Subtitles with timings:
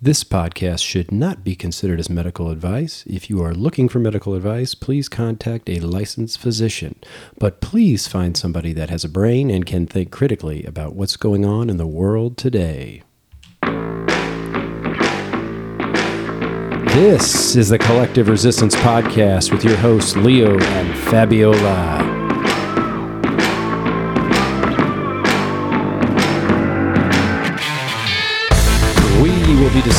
[0.00, 3.02] This podcast should not be considered as medical advice.
[3.08, 7.00] If you are looking for medical advice, please contact a licensed physician.
[7.40, 11.44] But please find somebody that has a brain and can think critically about what's going
[11.44, 13.02] on in the world today.
[16.94, 22.17] This is the Collective Resistance Podcast with your hosts, Leo and Fabiola.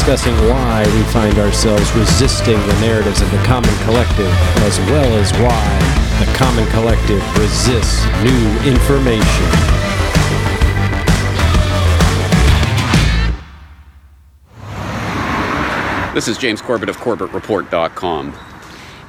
[0.09, 4.25] Discussing why we find ourselves resisting the narratives of the common collective,
[4.63, 5.79] as well as why
[6.19, 9.45] the common collective resists new information.
[16.15, 18.48] This is James Corbett of CorbettReport.com.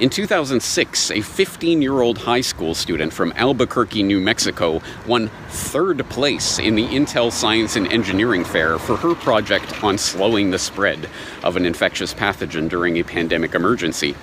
[0.01, 6.09] In 2006, a 15 year old high school student from Albuquerque, New Mexico, won third
[6.09, 11.07] place in the Intel Science and Engineering Fair for her project on slowing the spread
[11.43, 14.15] of an infectious pathogen during a pandemic emergency.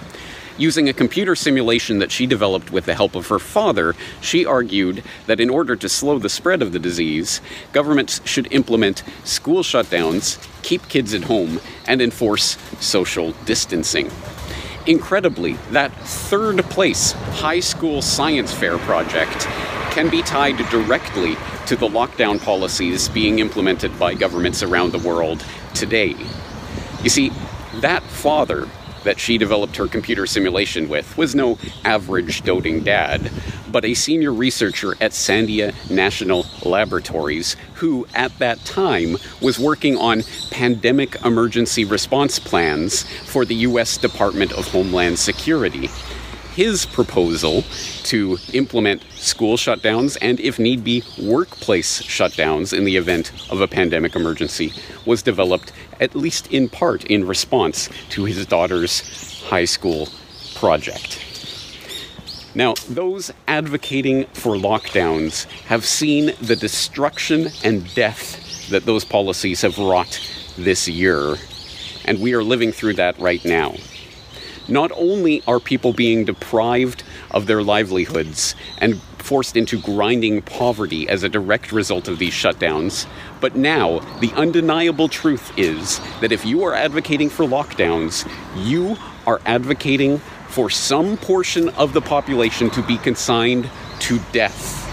[0.57, 5.05] Using a computer simulation that she developed with the help of her father, she argued
[5.27, 7.41] that in order to slow the spread of the disease,
[7.73, 14.11] governments should implement school shutdowns, keep kids at home, and enforce social distancing.
[14.89, 19.45] Incredibly, that third place high school science fair project
[19.93, 21.37] can be tied directly
[21.67, 25.45] to the lockdown policies being implemented by governments around the world
[25.75, 26.17] today.
[27.03, 27.31] You see,
[27.83, 28.67] that father
[29.05, 33.31] that she developed her computer simulation with was no average doting dad,
[33.71, 40.23] but a senior researcher at Sandia National Laboratories who, at that time, was working on
[40.51, 43.97] pandemic emergency response plans for the U.S.
[43.97, 45.89] Department of Homeland Security
[46.59, 47.63] his proposal
[48.03, 53.69] to implement school shutdowns and, if need be, workplace shutdowns in the event of a
[53.69, 54.73] pandemic emergency
[55.07, 55.71] was developed,
[56.01, 60.09] at least in part, in response to his daughter's high school
[60.57, 61.25] project.
[62.57, 69.79] Now, those advocating for lockdowns have seen the destruction and death that those policies have
[69.79, 70.21] wrought
[70.57, 71.37] this year,
[72.05, 73.77] and we are living through that right now
[74.69, 81.23] not only are people being deprived of their livelihoods and forced into grinding poverty as
[81.23, 83.07] a direct result of these shutdowns,
[83.41, 88.97] but now the undeniable truth is that if you are advocating for lockdowns, you
[89.27, 90.19] are advocating
[90.49, 93.69] for some portion of the population to be consigned
[94.01, 94.87] to death.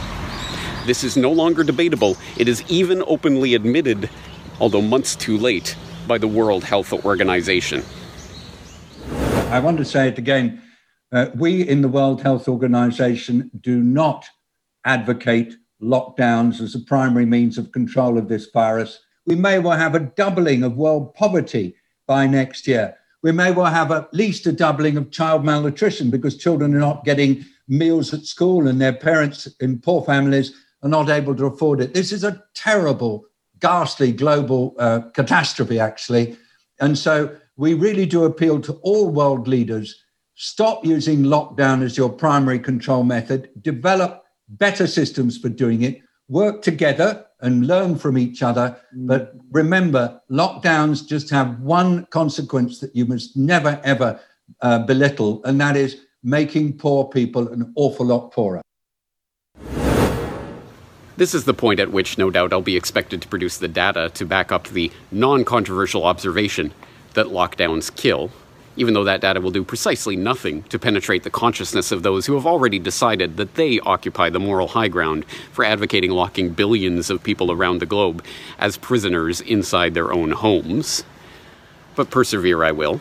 [0.85, 2.17] This is no longer debatable.
[2.37, 4.09] It is even openly admitted,
[4.59, 5.75] although months too late,
[6.07, 7.83] by the World Health Organization.
[9.49, 10.61] I want to say it again.
[11.11, 14.25] Uh, we in the World Health Organization do not
[14.85, 18.99] advocate lockdowns as a primary means of control of this virus.
[19.25, 21.75] We may well have a doubling of world poverty
[22.07, 22.97] by next year.
[23.21, 27.05] We may well have at least a doubling of child malnutrition because children are not
[27.05, 30.53] getting meals at school and their parents in poor families
[30.83, 31.93] are not able to afford it.
[31.93, 33.25] This is a terrible,
[33.59, 36.35] ghastly global uh, catastrophe, actually.
[36.79, 40.03] And so we really do appeal to all world leaders
[40.35, 46.61] stop using lockdown as your primary control method, develop better systems for doing it, work
[46.61, 48.77] together and learn from each other.
[48.95, 49.07] Mm.
[49.07, 54.19] But remember, lockdowns just have one consequence that you must never, ever
[54.61, 58.61] uh, belittle, and that is making poor people an awful lot poorer.
[61.17, 64.11] This is the point at which, no doubt, I'll be expected to produce the data
[64.15, 66.73] to back up the non controversial observation
[67.15, 68.31] that lockdowns kill,
[68.77, 72.35] even though that data will do precisely nothing to penetrate the consciousness of those who
[72.35, 77.23] have already decided that they occupy the moral high ground for advocating locking billions of
[77.23, 78.23] people around the globe
[78.59, 81.03] as prisoners inside their own homes.
[81.95, 82.99] But persevere I will.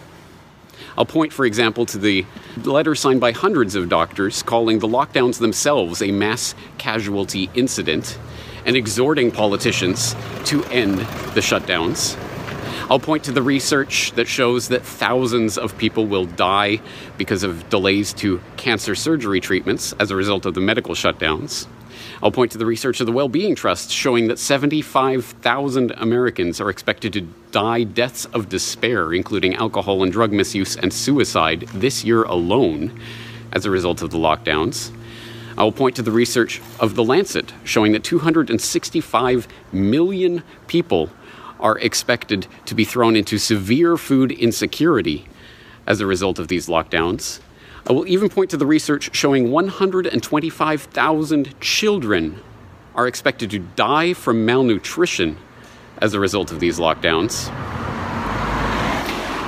[0.97, 2.25] I'll point, for example, to the
[2.63, 8.19] letter signed by hundreds of doctors calling the lockdowns themselves a mass casualty incident
[8.65, 12.17] and exhorting politicians to end the shutdowns
[12.91, 16.81] I'll point to the research that shows that thousands of people will die
[17.17, 21.67] because of delays to cancer surgery treatments as a result of the medical shutdowns.
[22.23, 27.15] I'll point to the research of the Wellbeing Trust showing that 75,000 Americans are expected
[27.15, 27.23] to
[27.53, 33.01] die deaths of despair, including alcohol and drug misuse and suicide, this year alone
[33.53, 34.95] as a result of the lockdowns.
[35.57, 41.09] I will point to the research of The Lancet showing that 265 million people
[41.65, 45.27] are expected to be thrown into severe food insecurity
[45.87, 47.41] as a result of these lockdowns.
[47.89, 52.41] I will even point to the research showing 125,000 children
[52.95, 55.39] are expected to die from malnutrition
[55.99, 57.49] as a result of these lockdowns.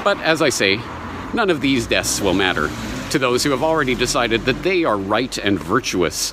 [0.02, 0.80] But as I say,
[1.34, 2.70] none of these deaths will matter
[3.10, 6.32] to those who have already decided that they are right and virtuous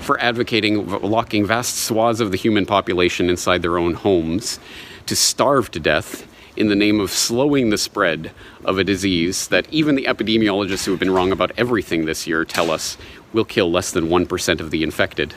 [0.00, 4.58] for advocating locking vast swaths of the human population inside their own homes
[5.06, 6.26] to starve to death
[6.56, 8.30] in the name of slowing the spread
[8.64, 12.44] of a disease that even the epidemiologists who have been wrong about everything this year
[12.44, 12.98] tell us
[13.32, 15.34] will kill less than 1% of the infected.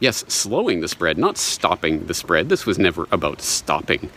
[0.00, 2.48] Yes, slowing the spread, not stopping the spread.
[2.48, 4.10] This was never about stopping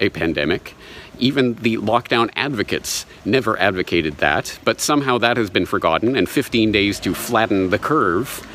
[0.00, 0.74] a pandemic.
[1.18, 6.72] Even the lockdown advocates never advocated that, but somehow that has been forgotten, and 15
[6.72, 8.46] days to flatten the curve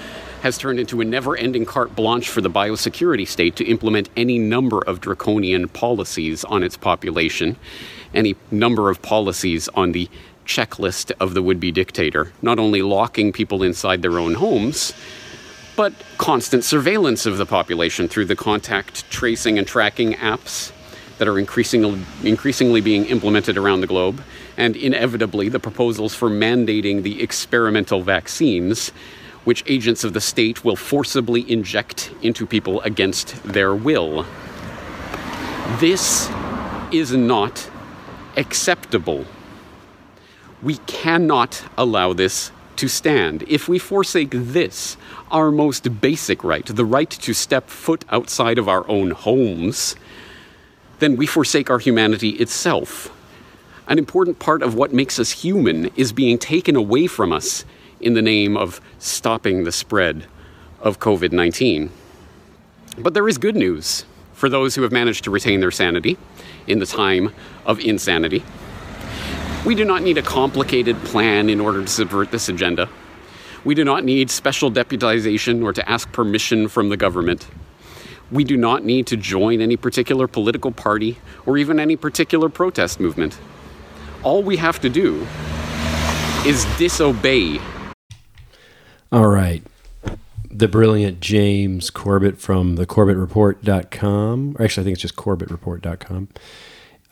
[0.42, 4.40] has turned into a never ending carte blanche for the biosecurity state to implement any
[4.40, 7.56] number of draconian policies on its population,
[8.14, 10.10] any number of policies on the
[10.46, 14.94] checklist of the would be dictator, not only locking people inside their own homes,
[15.76, 20.72] but constant surveillance of the population through the contact tracing and tracking apps
[21.20, 24.24] that are increasingly, increasingly being implemented around the globe,
[24.58, 28.92] and inevitably the proposals for mandating the experimental vaccines
[29.44, 34.26] which agents of the state will forcibly inject into people against their will.
[35.80, 36.30] This
[36.92, 37.70] is not
[38.38, 39.26] acceptable.
[40.62, 43.44] We cannot allow this to stand.
[43.48, 44.98] If we forsake this,
[45.32, 49.96] our most basic right, the right to step foot outside of our own homes,
[51.00, 53.16] then we forsake our humanity itself.
[53.88, 57.66] An important part of what makes us human is being taken away from us
[58.02, 60.26] in the name of stopping the spread
[60.80, 61.92] of COVID 19.
[62.98, 66.18] But there is good news for those who have managed to retain their sanity
[66.68, 67.34] in the time
[67.66, 68.44] of insanity.
[69.66, 72.90] We do not need a complicated plan in order to subvert this agenda.
[73.64, 77.48] We do not need special deputization or to ask permission from the government.
[78.32, 83.00] We do not need to join any particular political party or even any particular protest
[83.00, 83.38] movement.
[84.24, 85.28] All we have to do
[86.46, 87.60] is disobey
[89.12, 89.64] all right.
[90.50, 94.56] The brilliant James Corbett from the CorbettReport.com.
[94.58, 96.30] Or actually, I think it's just CorbettReport.com.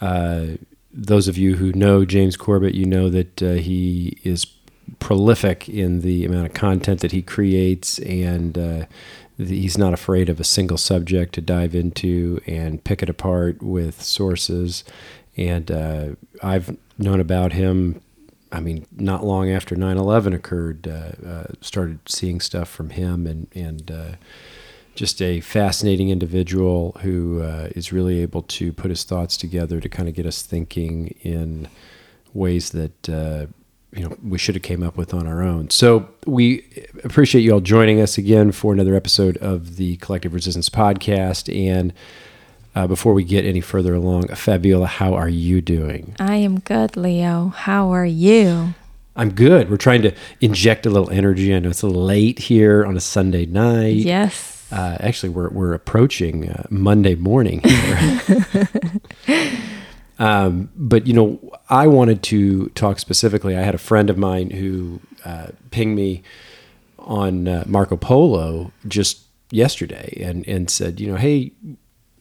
[0.01, 0.46] Uh,
[0.92, 4.46] those of you who know James Corbett, you know that uh, he is
[5.00, 8.86] prolific in the amount of content that he creates, and uh,
[9.38, 14.02] he's not afraid of a single subject to dive into and pick it apart with
[14.02, 14.84] sources.
[15.38, 16.07] And uh,
[16.42, 18.02] I've known about him
[18.51, 23.48] I mean, not long after 9/11 occurred, uh, uh, started seeing stuff from him, and
[23.54, 24.12] and uh,
[24.96, 29.88] just a fascinating individual who uh, is really able to put his thoughts together to
[29.88, 31.68] kind of get us thinking in
[32.34, 33.46] ways that uh,
[33.96, 35.69] you know we should have came up with on our own.
[35.69, 36.66] So we
[37.04, 41.94] appreciate you all joining us again for another episode of the Collective Resistance podcast, and.
[42.80, 46.16] Uh, before we get any further along, Fabiola, how are you doing?
[46.18, 47.50] I am good, Leo.
[47.50, 48.74] How are you?
[49.18, 49.70] I'm good.
[49.70, 51.54] We're trying to inject a little energy.
[51.54, 53.98] I know it's a little late here on a Sunday night.
[53.98, 54.66] Yes.
[54.72, 58.70] Uh, actually, we're we're approaching uh, Monday morning here.
[60.20, 61.38] um, but you know,
[61.70, 63.58] I wanted to talk specifically.
[63.58, 66.24] I had a friend of mine who uh, pinged me
[66.98, 71.52] on uh, Marco Polo just yesterday and and said, you know, hey,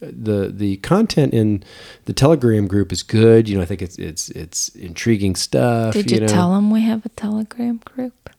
[0.01, 1.63] the the content in
[2.05, 3.49] the Telegram group is good.
[3.49, 5.95] You know, I think it's it's it's intriguing stuff.
[5.95, 6.29] Did you, you know?
[6.29, 8.31] tell them we have a Telegram group?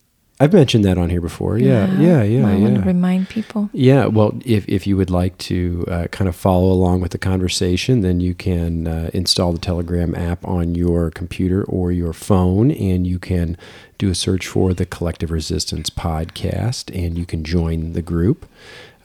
[0.41, 1.57] I've mentioned that on here before.
[1.57, 2.47] Yeah, yeah, yeah.
[2.47, 2.57] I yeah.
[2.59, 3.69] want to remind people.
[3.73, 7.17] Yeah, well, if, if you would like to uh, kind of follow along with the
[7.17, 12.71] conversation, then you can uh, install the Telegram app on your computer or your phone,
[12.71, 13.57] and you can
[13.97, 18.45] do a search for the Collective Resistance podcast, and you can join the group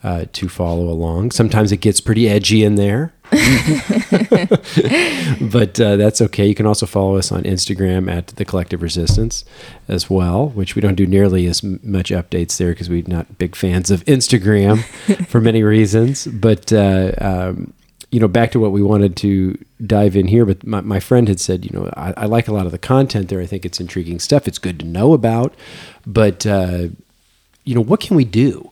[0.05, 1.31] uh, to follow along.
[1.31, 3.11] Sometimes it gets pretty edgy in there,
[5.41, 6.45] but uh, that's okay.
[6.45, 9.43] You can also follow us on Instagram at the Collective Resistance
[9.87, 13.55] as well, which we don't do nearly as much updates there because we're not big
[13.55, 14.83] fans of Instagram
[15.27, 16.27] for many reasons.
[16.27, 17.73] But uh, um,
[18.11, 19.57] you know, back to what we wanted to
[19.87, 20.45] dive in here.
[20.45, 22.77] But my, my friend had said, you know, I, I, like a lot of the
[22.77, 23.41] content there.
[23.41, 24.47] I think it's intriguing stuff.
[24.47, 25.55] It's good to know about,
[26.05, 26.89] but uh,
[27.63, 28.69] you know, what can we do?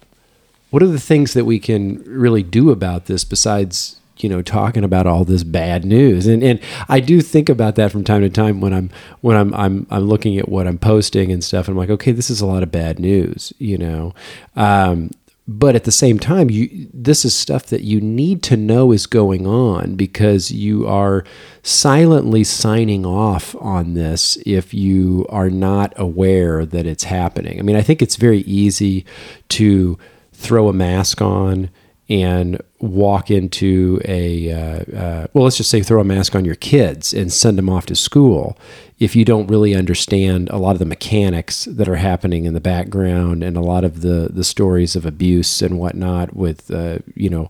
[0.74, 4.84] What are the things that we can really do about this besides you know talking
[4.84, 6.26] about all this bad news?
[6.26, 8.90] And and I do think about that from time to time when I'm
[9.22, 12.12] when I'm I'm I'm looking at what I'm posting and stuff and I'm like okay
[12.12, 14.16] this is a lot of bad news you know?
[14.56, 15.12] Um,
[15.48, 19.06] but at the same time you this is stuff that you need to know is
[19.06, 21.24] going on because you are
[21.62, 27.60] silently signing off on this if you are not aware that it's happening.
[27.60, 29.06] I mean i think it's very easy
[29.50, 30.00] to
[30.44, 31.70] throw a mask on
[32.10, 36.56] and walk into a uh, uh, well, let's just say throw a mask on your
[36.56, 38.58] kids and send them off to school.
[39.00, 42.62] If you don't really understand a lot of the mechanics that are happening in the
[42.62, 47.30] background and a lot of the the stories of abuse and whatnot with uh, you
[47.30, 47.50] know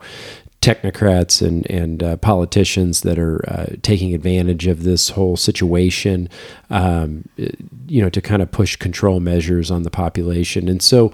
[0.64, 6.30] technocrats and and uh, politicians that are uh, taking advantage of this whole situation,
[6.70, 7.26] um,
[7.88, 11.14] you know, to kind of push control measures on the population, and so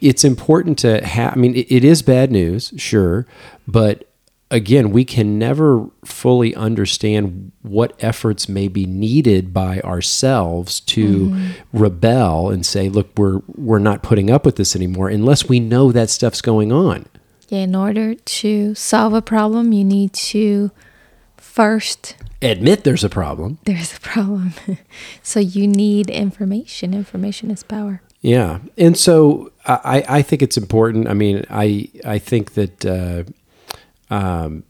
[0.00, 1.32] it's important to have.
[1.32, 3.26] I mean, it, it is bad news, sure,
[3.66, 4.04] but
[4.50, 11.50] again, we can never fully understand what efforts may be needed by ourselves to mm-hmm.
[11.72, 15.92] rebel and say, "Look, we're we're not putting up with this anymore," unless we know
[15.92, 17.06] that stuff's going on.
[17.48, 20.70] Yeah, in order to solve a problem, you need to
[21.36, 23.58] first Admit there's a problem.
[23.64, 24.54] there's a problem.
[25.22, 26.94] so you need information.
[26.94, 28.02] Information is power.
[28.20, 31.08] Yeah, and so I, I think it's important.
[31.08, 33.24] I mean, I I think that uh,
[34.12, 34.64] um,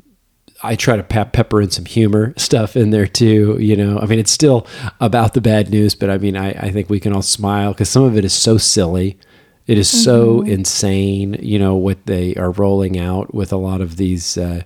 [0.62, 3.56] I try to pe- pepper in some humor stuff in there too.
[3.58, 4.66] You know, I mean, it's still
[5.00, 7.88] about the bad news, but I mean, I, I think we can all smile because
[7.88, 9.18] some of it is so silly.
[9.66, 11.36] It is so insane.
[11.40, 14.36] You know what they are rolling out with a lot of these.
[14.38, 14.62] Uh,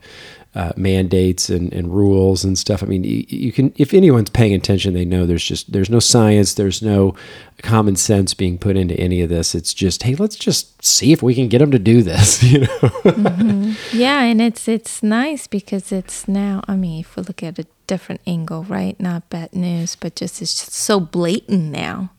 [0.54, 2.82] uh, mandates and, and rules and stuff.
[2.82, 5.98] I mean, you, you can if anyone's paying attention, they know there's just there's no
[5.98, 7.14] science, there's no
[7.62, 9.54] common sense being put into any of this.
[9.54, 12.42] It's just hey, let's just see if we can get them to do this.
[12.52, 16.62] You know, Yeah, and it's it's nice because it's now.
[16.68, 18.98] I mean, if we look at a different angle, right?
[19.00, 22.10] Not bad news, but just it's just so blatant now.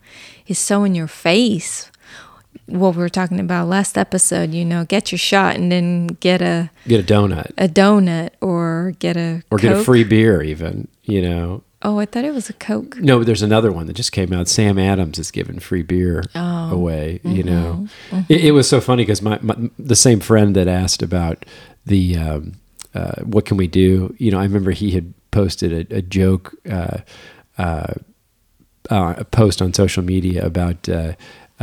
[0.48, 1.92] It's so in your face.
[2.68, 6.42] What we were talking about last episode, you know, get your shot and then get
[6.42, 10.88] a get a donut a donut or get a or get a free beer, even.
[11.04, 12.96] You know, Oh, I thought it was a Coke.
[12.98, 14.48] no, there's another one that just came out.
[14.48, 16.72] Sam Adams is giving free beer Oh.
[16.72, 17.20] away.
[17.26, 17.36] Mm-hmm.
[17.36, 17.88] You know,
[18.30, 21.46] It, it was so funny because my, my the same friend that asked about
[21.86, 22.54] the um,
[22.96, 24.16] uh, what can we do.
[24.18, 26.56] You know, I remember he had posted a, a joke.
[26.70, 27.00] Uh,
[27.58, 27.94] uh,
[28.90, 30.90] uh, a post on social media about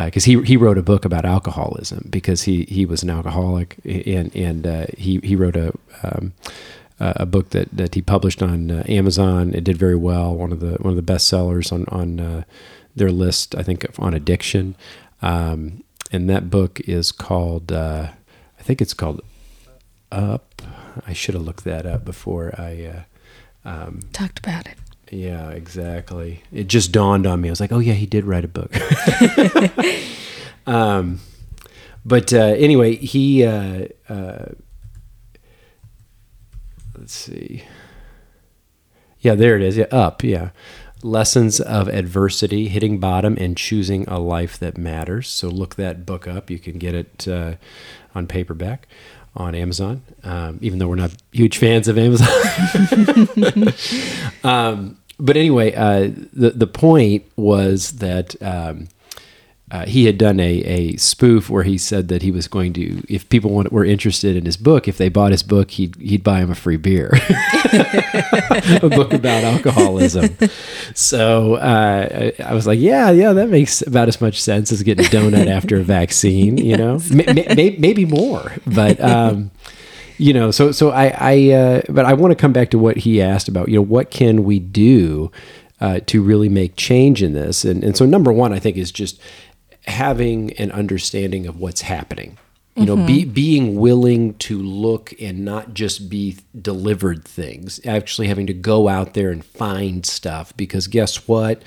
[0.07, 4.35] because he he wrote a book about alcoholism because he he was an alcoholic and
[4.35, 6.33] and uh, he he wrote a um,
[7.01, 9.55] a book that, that he published on uh, Amazon.
[9.55, 10.35] It did very well.
[10.35, 12.45] One of the one of the best sellers on on uh,
[12.95, 14.77] their list, I think, on addiction.
[15.23, 18.09] Um, and that book is called uh,
[18.59, 19.23] I think it's called
[20.13, 20.63] Up.
[21.07, 23.05] I should have looked that up before I.
[23.65, 24.77] Uh, Talked about it.
[25.11, 26.43] Yeah, exactly.
[26.53, 27.49] It just dawned on me.
[27.49, 28.73] I was like, oh yeah, he did write a book.
[30.67, 31.21] um,
[32.05, 33.45] but uh, anyway, he.
[33.45, 34.47] Uh, uh,
[36.97, 37.65] let's see.
[39.21, 39.77] Yeah, there it is.
[39.77, 40.23] Yeah, up.
[40.23, 40.51] Yeah.
[41.03, 45.29] Lessons of Adversity, Hitting Bottom, and Choosing a Life That Matters.
[45.29, 46.51] So look that book up.
[46.51, 47.55] You can get it uh,
[48.15, 48.87] on paperback
[49.35, 52.29] on Amazon, um, even though we're not huge fans of Amazon.
[54.45, 58.89] um, but anyway, uh, the the point was that um,
[59.71, 63.05] uh, he had done a, a spoof where he said that he was going to,
[63.09, 66.25] if people want, were interested in his book, if they bought his book, he'd he'd
[66.25, 67.11] buy him a free beer,
[67.73, 70.37] a book about alcoholism.
[70.95, 74.83] So uh, I, I was like, yeah, yeah, that makes about as much sense as
[74.83, 79.01] getting a donut after a vaccine, you know, may, may, maybe more, but.
[79.01, 79.53] Um,
[80.21, 82.99] you know so so i i uh, but i want to come back to what
[82.99, 85.31] he asked about you know what can we do
[85.81, 87.65] uh, to really make change in this?
[87.65, 89.21] And and so number one i think is just
[89.87, 92.37] having an understanding of what's happening
[92.81, 98.47] you know be, being willing to look and not just be delivered things actually having
[98.47, 101.63] to go out there and find stuff because guess what?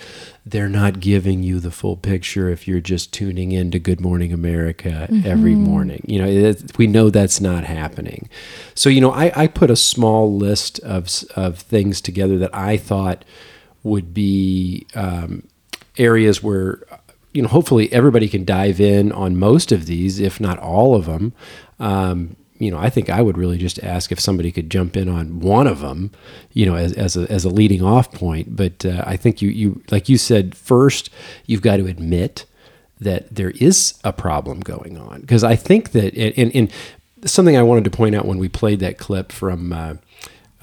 [0.45, 4.33] They're not giving you the full picture if you're just tuning in to good morning
[4.33, 6.03] america every morning.
[6.07, 8.29] You know it, we know that's not happening.
[8.75, 12.77] So you know i, I put a small list of, of things together that i
[12.77, 13.23] thought
[13.83, 15.47] would be um,
[15.97, 16.79] areas where
[17.33, 21.05] you know hopefully everybody can dive in on most of these if not all of
[21.05, 21.33] them
[21.79, 25.09] um, you know i think i would really just ask if somebody could jump in
[25.09, 26.11] on one of them
[26.53, 28.55] you know as, as, a, as a leading off point.
[28.55, 31.09] But uh, i think you you like you said first
[31.45, 32.45] you've got to admit
[32.99, 35.21] that there is a problem going on.
[35.21, 36.71] Because i think that and, and
[37.25, 39.95] something i wanted to point out when we played that clip from uh,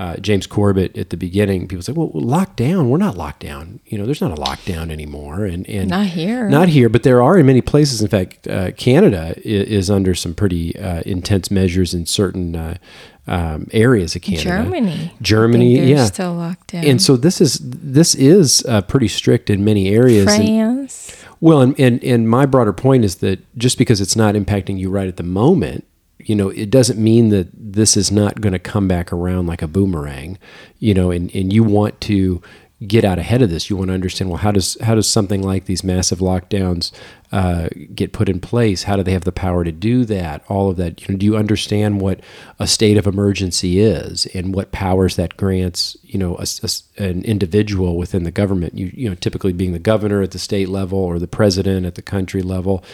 [0.01, 2.89] uh, James Corbett at the beginning, people say, "Well, lockdown.
[2.89, 3.81] We're not locked down.
[3.85, 6.49] You know, there's not a lockdown anymore." And and Not here.
[6.49, 8.01] not here, but there are in many places.
[8.01, 12.79] In fact, uh, Canada is, is under some pretty uh, intense measures in certain uh,
[13.27, 14.43] um, areas of Canada.
[14.43, 15.13] Germany.
[15.21, 16.05] Germany, I think they're yeah.
[16.07, 16.85] still locked down.
[16.85, 20.27] And so this is this is uh, pretty strict in many areas.
[20.29, 21.25] And- France.
[21.41, 24.89] well, and, and and my broader point is that just because it's not impacting you
[24.89, 25.85] right at the moment
[26.25, 29.63] you know, it doesn't mean that this is not going to come back around like
[29.63, 30.39] a boomerang,
[30.79, 32.43] you know, and, and you want to
[32.87, 33.69] get out ahead of this.
[33.69, 36.93] You want to understand, well, how does how does something like these massive lockdowns
[37.33, 38.85] uh, get put in place?
[38.85, 40.43] How do they have the power to do that?
[40.49, 41.01] All of that.
[41.01, 42.21] You know, do you understand what
[42.59, 45.97] a state of emergency is and what powers that grants?
[46.03, 48.75] You know, a, a, an individual within the government.
[48.75, 51.95] You you know, typically being the governor at the state level or the president at
[51.95, 52.85] the country level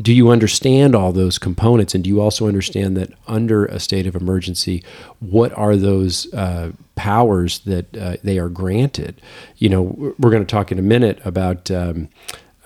[0.00, 4.06] do you understand all those components and do you also understand that under a state
[4.06, 4.84] of emergency
[5.20, 9.20] what are those uh, powers that uh, they are granted
[9.56, 12.08] you know we're going to talk in a minute about um,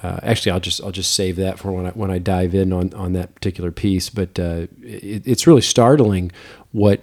[0.02, 2.73] uh, actually, I'll just I'll just save that for when I when I dive in
[2.73, 4.11] on, on that particular piece.
[4.11, 6.32] But uh, it, it's really startling
[6.73, 7.02] what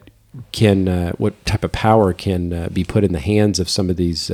[0.52, 3.90] can uh, what type of power can uh, be put in the hands of some
[3.90, 4.32] of these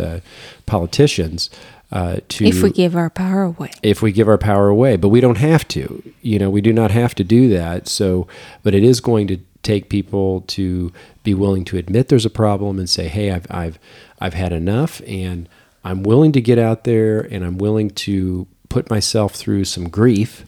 [0.66, 1.50] politicians
[1.92, 5.10] uh, to if we give our power away if we give our power away but
[5.10, 8.28] we don't have to you know we do not have to do that so
[8.64, 10.92] but it is going to take people to
[11.24, 13.80] be willing to admit there's a problem and say hey I've I've
[14.20, 15.48] I've had enough and
[15.84, 20.46] I'm willing to get out there and I'm willing to put myself through some grief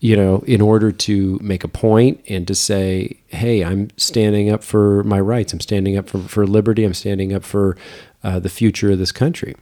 [0.00, 4.62] you know in order to make a point and to say hey I'm standing up
[4.62, 7.76] for my rights I'm standing up for, for liberty I'm standing up for
[8.22, 9.54] uh, the future of this country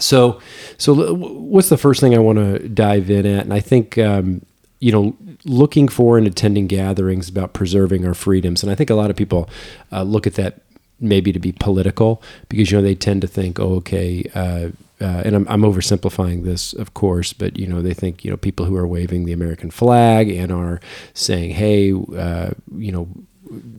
[0.00, 0.40] so,
[0.76, 3.44] so what's the first thing I want to dive in at?
[3.44, 4.44] And I think, um,
[4.80, 8.62] you know, looking for and attending gatherings about preserving our freedoms.
[8.62, 9.48] And I think a lot of people
[9.92, 10.62] uh, look at that
[11.04, 14.70] maybe to be political because, you know, they tend to think, oh, okay, uh,
[15.00, 18.36] uh, and I'm, I'm, oversimplifying this, of course, but you know they think you know
[18.36, 20.80] people who are waving the American flag and are
[21.14, 23.08] saying, "Hey, uh, you know,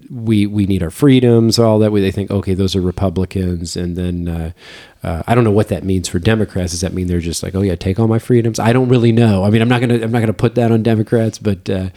[0.10, 2.02] we we need our freedoms, all that way.
[2.02, 4.52] They think, okay, those are Republicans, and then uh,
[5.04, 6.72] uh, I don't know what that means for Democrats.
[6.72, 8.60] Does that mean they're just like, oh yeah, take all my freedoms?
[8.60, 9.44] I don't really know.
[9.44, 11.90] I mean, I'm not gonna I'm not gonna put that on Democrats, but uh,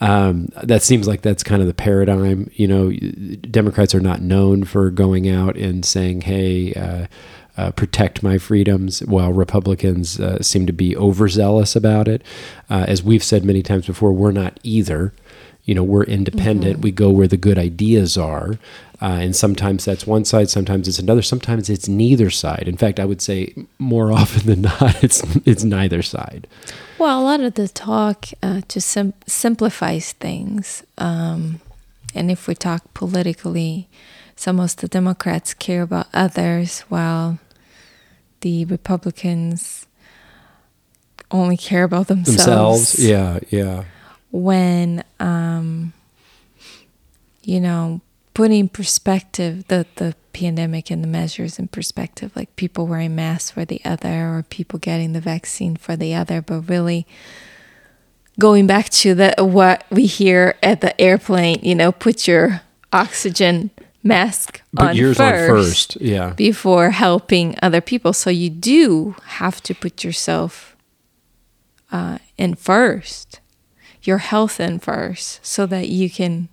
[0.00, 2.50] um, that seems like that's kind of the paradigm.
[2.54, 6.74] You know, Democrats are not known for going out and saying, hey.
[6.74, 7.06] Uh,
[7.54, 12.22] uh, protect my freedoms, while Republicans uh, seem to be overzealous about it.
[12.70, 15.12] Uh, as we've said many times before, we're not either
[15.64, 16.82] you know we're independent mm-hmm.
[16.82, 18.58] we go where the good ideas are
[19.00, 22.98] uh, and sometimes that's one side sometimes it's another sometimes it's neither side in fact
[22.98, 26.46] i would say more often than not it's it's neither side
[26.98, 31.60] well a lot of the talk uh, just sim- simplifies things um,
[32.14, 33.88] and if we talk politically
[34.34, 37.38] some of the democrats care about others while
[38.40, 39.86] the republicans
[41.30, 42.94] only care about themselves.
[42.94, 43.84] themselves yeah yeah
[44.32, 45.92] when um,
[47.44, 48.00] you know
[48.34, 53.64] putting perspective the the pandemic and the measures in perspective like people wearing masks for
[53.64, 57.06] the other or people getting the vaccine for the other but really
[58.40, 63.70] going back to the what we hear at the airplane you know put your oxygen
[64.02, 66.30] mask on yours first, on first yeah.
[66.30, 68.12] before helping other people.
[68.12, 70.76] So you do have to put yourself
[71.90, 73.40] uh, in first
[74.02, 76.48] your health in first so that you can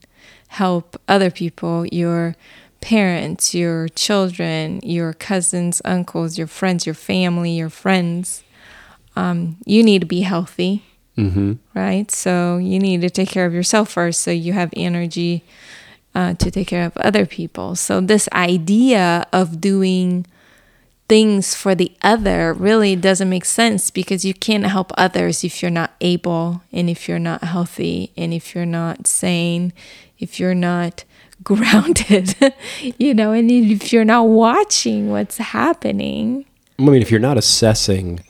[0.49, 2.35] help other people, your
[2.81, 8.43] parents, your children, your cousins, uncles, your friends, your family, your friends.
[9.15, 10.83] Um, you need to be healthy,
[11.17, 11.53] mm-hmm.
[11.73, 12.09] right?
[12.09, 15.43] So you need to take care of yourself first so you have energy
[16.15, 17.75] uh, to take care of other people.
[17.75, 20.25] So, this idea of doing
[21.09, 25.71] things for the other really doesn't make sense because you can't help others if you're
[25.71, 29.73] not able and if you're not healthy and if you're not sane,
[30.19, 31.03] if you're not
[31.43, 32.35] grounded,
[32.97, 36.45] you know, and if you're not watching what's happening.
[36.77, 38.21] I mean, if you're not assessing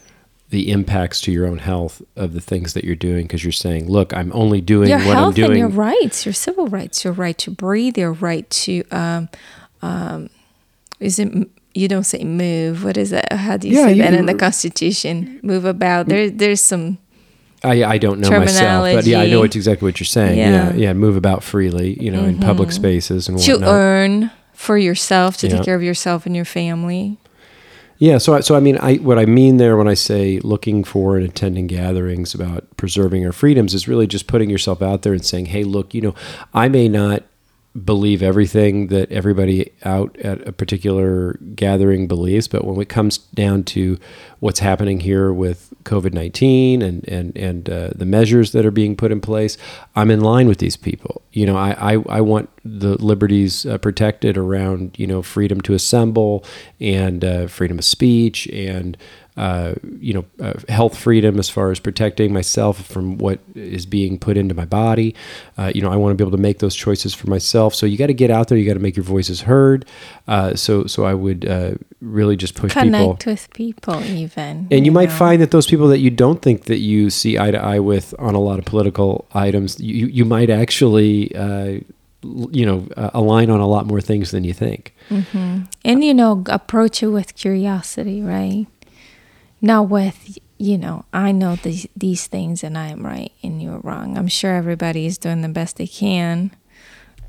[0.50, 3.88] the impacts to your own health of the things that you're doing because you're saying,
[3.88, 5.52] look, I'm only doing your what I'm doing.
[5.52, 9.30] And your rights, your civil rights, your right to breathe, your right to, um,
[9.84, 10.30] um,
[11.00, 12.84] is it you don't say move.
[12.84, 13.32] What is that?
[13.32, 15.40] How do you yeah, say you that in the Constitution?
[15.44, 16.08] Move about.
[16.08, 16.98] There, there's some.
[17.64, 20.38] I, I don't know myself, but yeah, I know it's exactly what you're saying.
[20.38, 22.30] Yeah, yeah, yeah move about freely, you know, mm-hmm.
[22.30, 22.76] in public mm-hmm.
[22.76, 23.60] spaces and whatnot.
[23.60, 25.58] To earn for yourself, to yeah.
[25.58, 27.18] take care of yourself and your family.
[27.98, 31.18] Yeah, so so I mean, I what I mean there when I say looking for
[31.18, 35.24] and attending gatherings about preserving our freedoms is really just putting yourself out there and
[35.24, 36.16] saying, "Hey, look, you know,
[36.54, 37.24] I may not
[37.86, 42.48] believe everything that everybody out at a particular gathering believes.
[42.48, 43.98] But when it comes down to
[44.40, 48.96] what's happening here with COVID nineteen and and and uh, the measures that are being
[48.96, 49.58] put in place,
[49.96, 51.22] I'm in line with these people.
[51.32, 55.74] You know, I I, I want the liberties uh, protected around you know freedom to
[55.74, 56.44] assemble
[56.80, 58.98] and uh, freedom of speech and
[59.40, 64.20] uh, you know, uh, health freedom as far as protecting myself from what is being
[64.20, 65.16] put into my body.
[65.58, 67.74] Uh, you know, I want to be able to make those choices for myself.
[67.74, 68.58] So you got to get out there.
[68.58, 69.86] You got to make your voices heard.
[70.28, 73.32] Uh, so, so I would uh, really just push Connect people.
[73.32, 74.68] with people, even.
[74.72, 75.16] And you, might know.
[75.16, 78.14] find that those people that you don't think that you see eye to eye with
[78.20, 81.80] on a lot of political items, you you might actually, uh,
[82.52, 84.94] you know, uh, align on a lot more things than you think.
[85.86, 88.68] and you know approach it with curiosity right
[89.62, 93.80] not with you know i know these, these things and i am right and you're
[93.80, 94.18] wrong.
[94.18, 96.52] I'm sure everybody is doing the best they can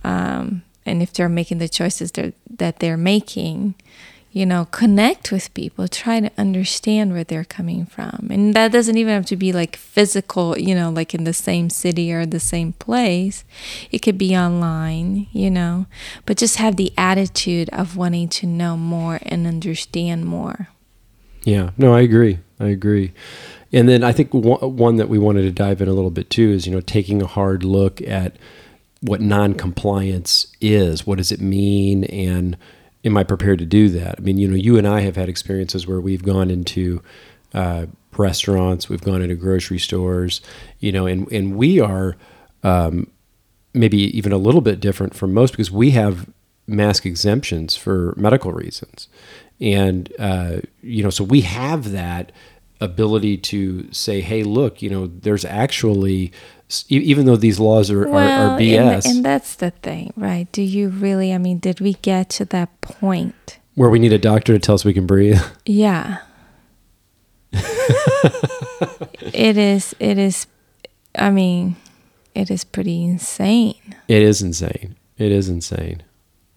[0.02, 3.74] um, and if they're making the choices they're, that they're making
[4.32, 8.28] you know connect with people try to understand where they're coming from.
[8.30, 11.70] And that doesn't even have to be like physical you know like in the same
[11.70, 13.44] city or the same place.
[13.90, 15.86] It could be online you know.
[16.26, 20.68] But just have the attitude of wanting to know more and understand more
[21.44, 22.38] Yeah, no, I agree.
[22.58, 23.12] I agree.
[23.72, 26.50] And then I think one, that we wanted to dive in a little bit too
[26.50, 28.36] is, you know, taking a hard look at
[29.00, 31.06] what non-compliance is.
[31.06, 32.04] What does it mean?
[32.04, 32.56] And
[33.04, 34.16] am I prepared to do that?
[34.18, 37.00] I mean, you know, you and I have had experiences where we've gone into
[37.54, 40.40] uh, restaurants, we've gone into grocery stores,
[40.80, 42.16] you know, and, and we are
[42.62, 43.10] um,
[43.72, 46.28] maybe even a little bit different from most because we have
[46.66, 49.08] mask exemptions for medical reasons.
[49.60, 52.32] And, uh, you know, so we have that
[52.80, 56.32] ability to say, hey, look, you know, there's actually,
[56.88, 60.62] even though these laws are, are, are BS, And, and that's the thing right do
[60.62, 64.52] you really i mean did we get to that point where we need a doctor
[64.52, 65.40] to tell us we can breathe.
[65.66, 66.18] Yeah.
[67.52, 70.46] it is it is
[71.14, 71.76] I mean,
[72.34, 73.96] it is pretty insane.
[74.06, 74.96] It is insane.
[75.18, 76.02] It is insane.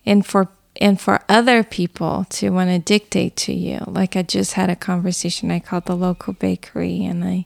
[0.05, 0.49] And for
[0.81, 3.83] and for other people to want to dictate to you.
[3.87, 5.51] Like I just had a conversation.
[5.51, 7.45] I called the local bakery and I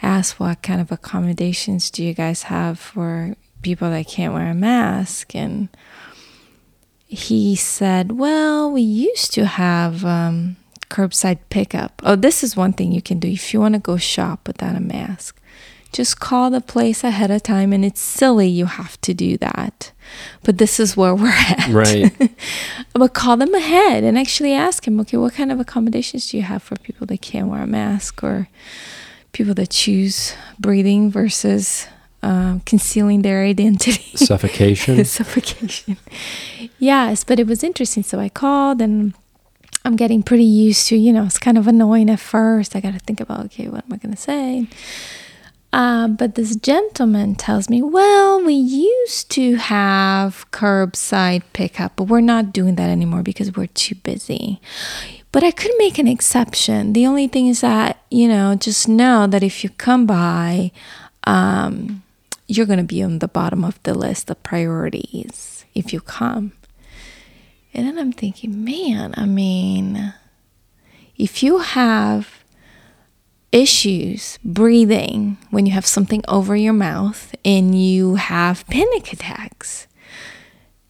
[0.00, 4.54] asked what kind of accommodations do you guys have for people that can't wear a
[4.54, 5.68] mask and
[7.06, 10.56] he said, Well, we used to have um,
[10.88, 12.00] curbside pickup.
[12.04, 14.76] Oh, this is one thing you can do if you want to go shop without
[14.76, 15.38] a mask.
[15.92, 19.92] Just call the place ahead of time, and it's silly you have to do that.
[20.42, 21.68] But this is where we're at.
[21.68, 22.34] Right.
[22.94, 26.42] but call them ahead and actually ask him, okay, what kind of accommodations do you
[26.44, 28.48] have for people that can't wear a mask or
[29.32, 31.86] people that choose breathing versus
[32.22, 34.16] um, concealing their identity?
[34.16, 35.04] Suffocation.
[35.04, 35.98] suffocation.
[36.78, 38.02] Yes, but it was interesting.
[38.02, 39.14] So I called and
[39.84, 42.76] I'm getting pretty used to, you know, it's kind of annoying at first.
[42.76, 44.68] I got to think about, okay, what am I going to say?
[45.72, 52.20] Uh, but this gentleman tells me, well, we used to have curbside pickup, but we're
[52.20, 54.60] not doing that anymore because we're too busy.
[55.32, 56.92] But I could make an exception.
[56.92, 60.72] The only thing is that, you know, just know that if you come by,
[61.24, 62.02] um,
[62.46, 66.52] you're going to be on the bottom of the list of priorities if you come.
[67.72, 70.12] And then I'm thinking, man, I mean,
[71.16, 72.41] if you have
[73.52, 79.86] issues breathing when you have something over your mouth and you have panic attacks,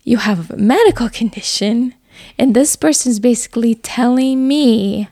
[0.04, 1.94] you have a medical condition,
[2.38, 5.08] and this person's basically telling me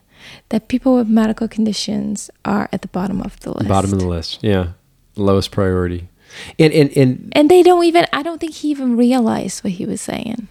[0.50, 3.68] that people with medical conditions are at the bottom of the list.
[3.68, 4.42] Bottom of the list.
[4.42, 4.72] Yeah.
[5.16, 6.08] Lowest priority.
[6.58, 9.86] And, and, and And they don't even, I don't think he even realized what he
[9.86, 10.48] was saying.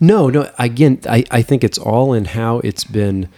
[0.00, 0.50] No, no.
[0.58, 3.28] Again, I, I think it's all in how it's been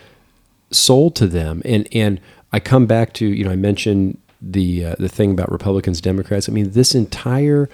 [0.70, 2.20] sold to them, and and
[2.52, 6.48] I come back to you know I mentioned the uh, the thing about Republicans Democrats.
[6.48, 7.68] I mean, this entire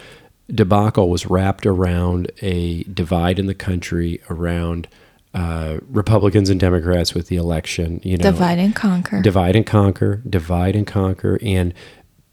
[0.50, 4.88] debacle was wrapped around a divide in the country around
[5.34, 8.00] uh, Republicans and Democrats with the election.
[8.02, 9.22] You know, Divide and conquer.
[9.22, 11.72] divide and conquer, divide and conquer, and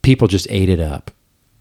[0.02, 1.12] people just ate it up.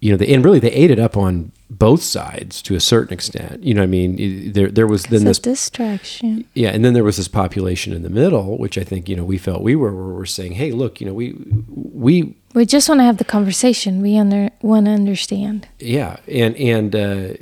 [0.01, 3.13] You know, they, and really they ate it up on both sides to a certain
[3.13, 3.63] extent.
[3.63, 6.45] You know, what I mean, there there was then this distraction.
[6.55, 9.25] yeah, and then there was this population in the middle, which I think you know
[9.25, 11.37] we felt we were where we're saying, hey, look, you know, we
[11.69, 14.01] we We just want to have the conversation.
[14.01, 15.69] We under, want to understand.
[15.79, 17.35] yeah, and and uh,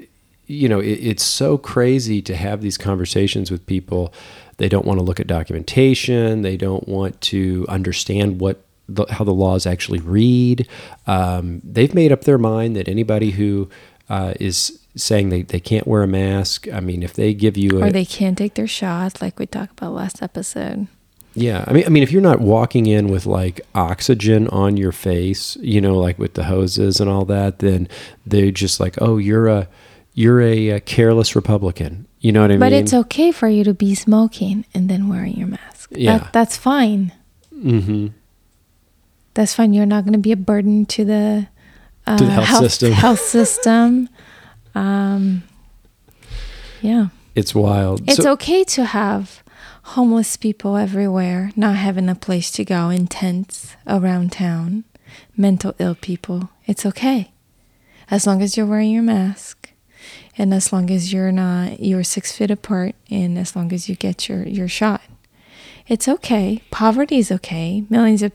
[0.46, 4.12] you know, it, it's so crazy to have these conversations with people.
[4.58, 6.42] They don't want to look at documentation.
[6.42, 10.68] They don't want to understand what the, how the laws actually read.
[11.06, 13.68] Um, they've made up their mind that anybody who
[14.08, 16.68] uh, is saying they, they can't wear a mask.
[16.72, 19.46] I mean, if they give you a, Or they can't take their shots, like we
[19.46, 20.86] talked about last episode.
[21.34, 24.92] Yeah, I mean, I mean, if you're not walking in with like oxygen on your
[24.92, 27.88] face, you know, like with the hoses and all that, then
[28.24, 29.68] they're just like, oh, you're a
[30.14, 32.06] you're a, uh careless Republican.
[32.20, 32.72] You know what I But mean?
[32.72, 35.90] But it's okay for you to be smoking and then wearing your mask.
[35.92, 36.18] Yeah.
[36.18, 37.12] That, that's fine.
[37.54, 38.08] Mm-hmm.
[39.34, 39.74] That's fine.
[39.74, 41.48] You're not going to be a burden to the,
[42.06, 42.92] uh, To the health system.
[43.06, 44.08] Health system.
[44.74, 45.42] Um,
[46.80, 47.08] yeah.
[47.34, 48.02] It's wild.
[48.08, 49.42] It's So- okay to have
[49.94, 54.84] homeless people everywhere, not having a place to go in tents around town,
[55.36, 56.50] mental ill people.
[56.66, 57.32] It's okay.
[58.10, 59.70] As long as you're wearing your mask
[60.38, 63.96] and as long as you're not you're six feet apart and as long as you
[63.96, 65.02] get your, your shot.
[65.88, 66.62] It's okay.
[66.70, 67.84] Poverty is okay.
[67.88, 68.32] Millions of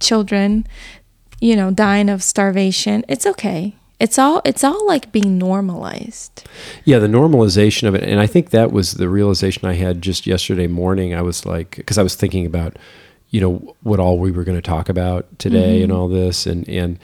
[0.00, 0.66] children,
[1.40, 3.04] you know, dying of starvation.
[3.08, 3.74] It's okay.
[3.98, 6.46] It's all it's all like being normalized.
[6.84, 10.26] Yeah, the normalization of it, and I think that was the realization I had just
[10.26, 11.14] yesterday morning.
[11.14, 12.78] I was like, because I was thinking about,
[13.28, 16.66] you know, what all we were going to talk about today and all this, and
[16.66, 16.98] and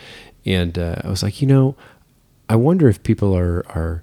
[0.47, 1.77] and uh, I was like, you know,
[2.49, 4.03] I wonder if people are are.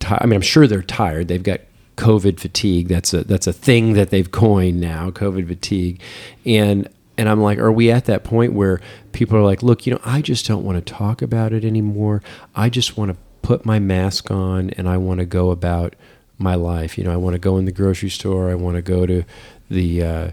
[0.00, 1.28] Ti- I mean, I'm sure they're tired.
[1.28, 1.60] They've got
[1.96, 2.88] COVID fatigue.
[2.88, 6.00] That's a that's a thing that they've coined now, COVID fatigue,
[6.44, 8.80] and and I'm like, are we at that point where
[9.12, 12.22] people are like, look, you know, I just don't want to talk about it anymore.
[12.54, 15.94] I just want to put my mask on and I want to go about
[16.38, 16.96] my life.
[16.96, 18.50] You know, I want to go in the grocery store.
[18.50, 19.24] I want to go to
[19.70, 20.30] the, uh,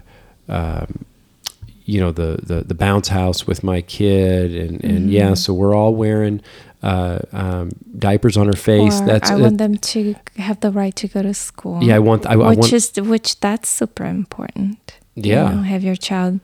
[0.48, 1.04] um,
[1.84, 5.74] you know, the, the the bounce house with my kid, and and yeah, so we're
[5.74, 6.40] all wearing
[6.84, 9.00] uh, um, diapers on her face.
[9.00, 11.82] Or That's I uh, want them to have the right to go to school.
[11.82, 14.78] Yeah, I want- I- I which want- is which that's super important.
[15.14, 15.50] You Yeah.
[15.50, 16.40] know, have your child,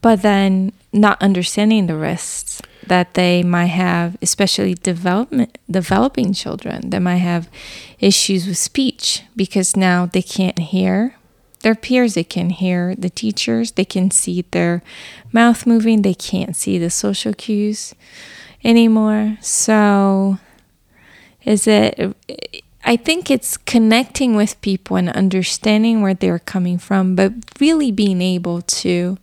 [0.00, 7.00] but then not understanding the risks that they might have, especially development developing children that
[7.00, 7.48] might have
[7.98, 11.14] issues with speech because now they can't hear
[11.62, 12.14] their peers.
[12.14, 13.72] They can hear the teachers.
[13.72, 14.82] They can see their
[15.32, 16.02] mouth moving.
[16.02, 17.94] They can't see the social cues
[18.64, 19.38] anymore.
[19.40, 20.38] So
[21.44, 22.14] is it
[22.84, 28.20] i think it's connecting with people and understanding where they're coming from but really being
[28.20, 29.16] able to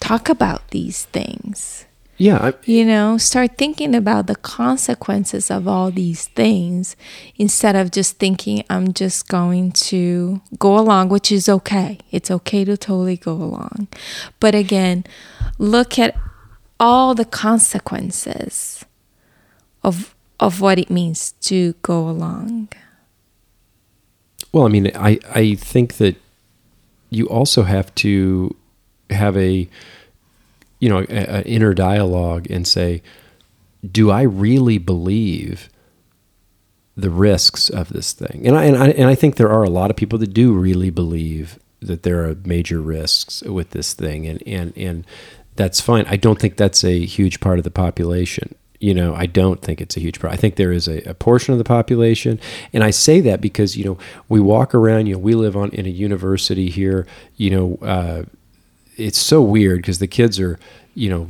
[0.00, 1.84] talk about these things.
[2.20, 6.96] Yeah, I, you know start thinking about the consequences of all these things
[7.36, 11.98] instead of just thinking i'm just going to go along which is okay.
[12.10, 13.86] It's okay to totally go along.
[14.40, 15.04] But again
[15.58, 16.16] look at
[16.80, 18.84] all the consequences
[19.84, 22.68] of of what it means to go along
[24.52, 26.16] Well, I mean, I, I think that
[27.10, 28.54] you also have to
[29.10, 29.68] have a,
[30.78, 33.02] you know, an inner dialogue and say,
[33.90, 35.68] do I really believe
[36.96, 38.46] the risks of this thing?
[38.46, 40.52] And I, and I, and I think there are a lot of people that do
[40.52, 44.26] really believe that there are major risks with this thing.
[44.26, 45.06] And, and, and
[45.56, 46.04] that's fine.
[46.08, 49.80] I don't think that's a huge part of the population you know i don't think
[49.80, 50.38] it's a huge problem.
[50.38, 52.40] I think there is a, a, portion of the population.
[52.72, 55.70] And i say that because you know we walk around you know we live on
[55.70, 58.22] in a university here you know uh,
[58.96, 60.58] it's so weird because the kids are
[60.94, 61.28] you know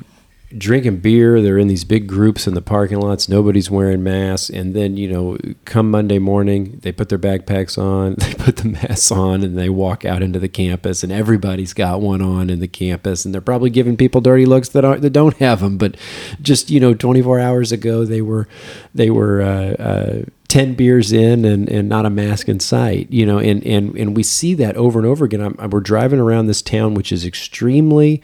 [0.56, 4.74] drinking beer they're in these big groups in the parking lots nobody's wearing masks and
[4.74, 9.12] then you know come monday morning they put their backpacks on they put the masks
[9.12, 12.68] on and they walk out into the campus and everybody's got one on in the
[12.68, 15.94] campus and they're probably giving people dirty looks that aren't that don't have them but
[16.40, 18.48] just you know 24 hours ago they were
[18.94, 23.26] they were uh, uh, 10 beers in and, and not a mask in sight you
[23.26, 25.42] know and and and we see that over and over again.
[25.42, 28.22] I'm, we're driving around this town which is extremely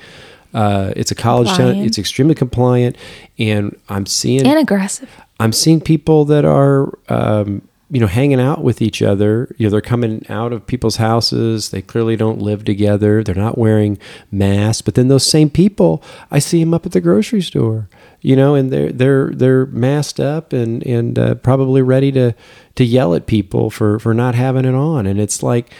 [0.54, 1.76] uh, it's a college Compliant.
[1.78, 1.84] town.
[1.84, 2.96] It's extremely compliant,
[3.38, 8.62] and I'm seeing and aggressive I'm seeing people that are um, you know hanging out
[8.62, 9.54] with each other.
[9.58, 11.70] You know, they're coming out of people's houses.
[11.70, 13.22] They clearly don't live together.
[13.22, 13.98] They're not wearing
[14.30, 14.82] masks.
[14.82, 17.88] But then those same people, I see them up at the grocery store.
[18.20, 22.34] You know, and they're they're they're masked up and and uh, probably ready to
[22.76, 25.06] to yell at people for for not having it on.
[25.06, 25.72] And it's like.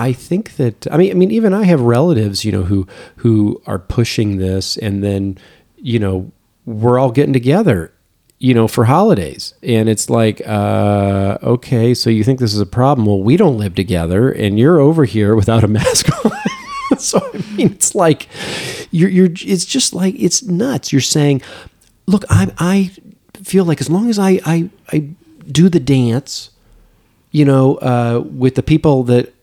[0.00, 2.86] I think that I mean I mean even I have relatives you know who
[3.16, 5.36] who are pushing this and then
[5.76, 6.32] you know
[6.64, 7.92] we're all getting together
[8.38, 9.52] you know for holidays.
[9.62, 13.06] And it's like uh okay so you think this is a problem?
[13.06, 16.98] Well we don't live together and you're over here without a mask on.
[16.98, 18.26] So I mean it's like
[18.90, 20.92] you're you're it's just like it's nuts.
[20.92, 21.42] You're saying
[22.06, 22.90] look I I
[23.42, 25.10] feel like as long as I I I
[25.46, 26.52] do the dance
[27.32, 29.34] you know uh with the people that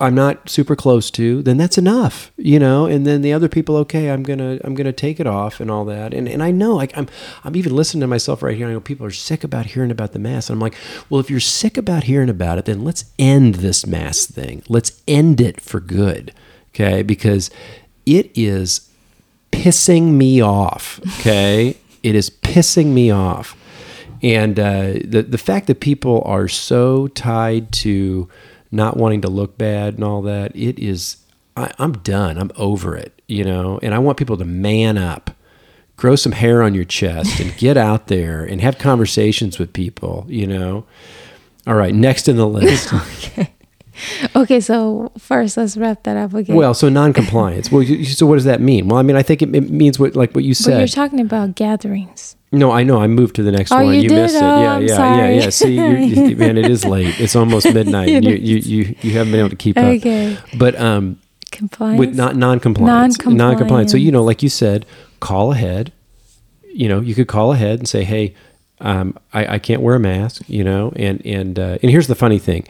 [0.00, 2.86] I'm not super close to, then that's enough, you know.
[2.86, 5.84] And then the other people, okay, I'm gonna I'm gonna take it off and all
[5.84, 6.14] that.
[6.14, 7.06] And and I know, like I'm
[7.44, 8.66] I'm even listening to myself right here.
[8.66, 10.48] I know people are sick about hearing about the mass.
[10.48, 10.74] And I'm like,
[11.10, 14.62] well, if you're sick about hearing about it, then let's end this mass thing.
[14.68, 16.32] Let's end it for good,
[16.70, 17.02] okay?
[17.02, 17.50] Because
[18.06, 18.88] it is
[19.52, 20.98] pissing me off.
[21.18, 23.54] Okay, it is pissing me off.
[24.22, 28.28] And uh, the the fact that people are so tied to
[28.70, 31.18] not wanting to look bad and all that, it is
[31.56, 32.38] I, I'm done.
[32.38, 35.30] I'm over it, you know, and I want people to man up,
[35.96, 40.24] grow some hair on your chest, and get out there and have conversations with people,
[40.28, 40.86] you know.
[41.66, 42.92] All right, next in the list.
[43.32, 43.52] Okay,
[44.60, 46.56] so first let's wrap that up again.
[46.56, 47.70] Well, so non-compliance.
[47.70, 48.88] Well, you, so what does that mean?
[48.88, 50.72] Well, I mean, I think it, it means what, like what you said.
[50.72, 52.36] but you're talking about gatherings.
[52.52, 53.00] no, I know.
[53.00, 53.94] I moved to the next Oh, one.
[53.94, 54.12] you did?
[54.22, 54.42] missed it.
[54.42, 55.34] Oh, yeah, I'm yeah, sorry.
[55.36, 55.50] yeah, yeah.
[55.50, 57.20] See, you're, man, it is late.
[57.20, 58.08] It's almost midnight.
[58.08, 60.34] and you, you, you, you haven't been able to keep Okay.
[60.36, 60.44] up.
[60.58, 61.18] But um,
[61.52, 61.98] Compliance.
[61.98, 63.38] with not non-compliance, Non-compliance.
[63.38, 63.90] non-compliance.
[63.92, 64.86] So you know, like you said,
[65.20, 65.92] call ahead.
[66.72, 68.34] You know, you could call ahead and say, "Hey,
[68.80, 72.14] um, I, I can't wear a mask." You know, and and uh, and here's the
[72.14, 72.64] funny thing: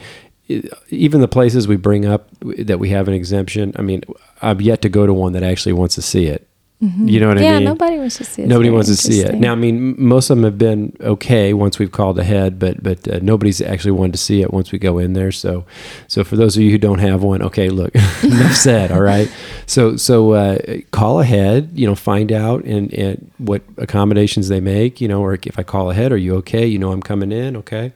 [0.89, 3.73] even the places we bring up that we have an exemption.
[3.75, 4.03] I mean,
[4.41, 6.47] I've yet to go to one that actually wants to see it.
[6.81, 7.43] You know what Mm-hmm.
[7.43, 7.61] yeah, I mean?
[7.61, 8.47] Yeah, nobody wants to see it.
[8.47, 9.35] Nobody wants to see it.
[9.35, 13.07] Now, I mean, most of them have been okay once we've called ahead, but but
[13.07, 15.31] uh, nobody's actually wanted to see it once we go in there.
[15.31, 15.63] So,
[16.07, 18.91] so for those of you who don't have one, okay, look, enough said.
[18.91, 19.31] All right.
[19.67, 20.57] So so uh,
[20.89, 21.69] call ahead.
[21.75, 24.99] You know, find out and and what accommodations they make.
[24.99, 26.65] You know, or if I call ahead, are you okay?
[26.65, 27.57] You know, I'm coming in.
[27.57, 27.93] Okay.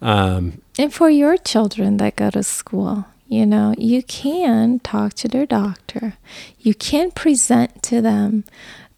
[0.00, 5.28] Um, And for your children that go to school, you know, you can talk to
[5.28, 6.14] their doctor.
[6.58, 8.44] You can present to them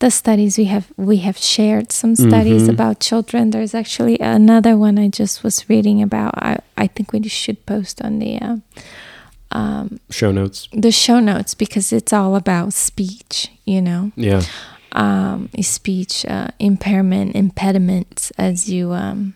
[0.01, 3.51] the studies we have we have shared some studies about children.
[3.51, 6.37] There's actually another one I just was reading about.
[6.37, 8.61] I, I think we should post on the
[9.53, 10.69] uh, show notes.
[10.73, 14.11] the show notes because it's all about speech, you know.
[14.17, 14.43] Yeah.
[14.93, 19.35] um, speech uh, impairment impediments as you um,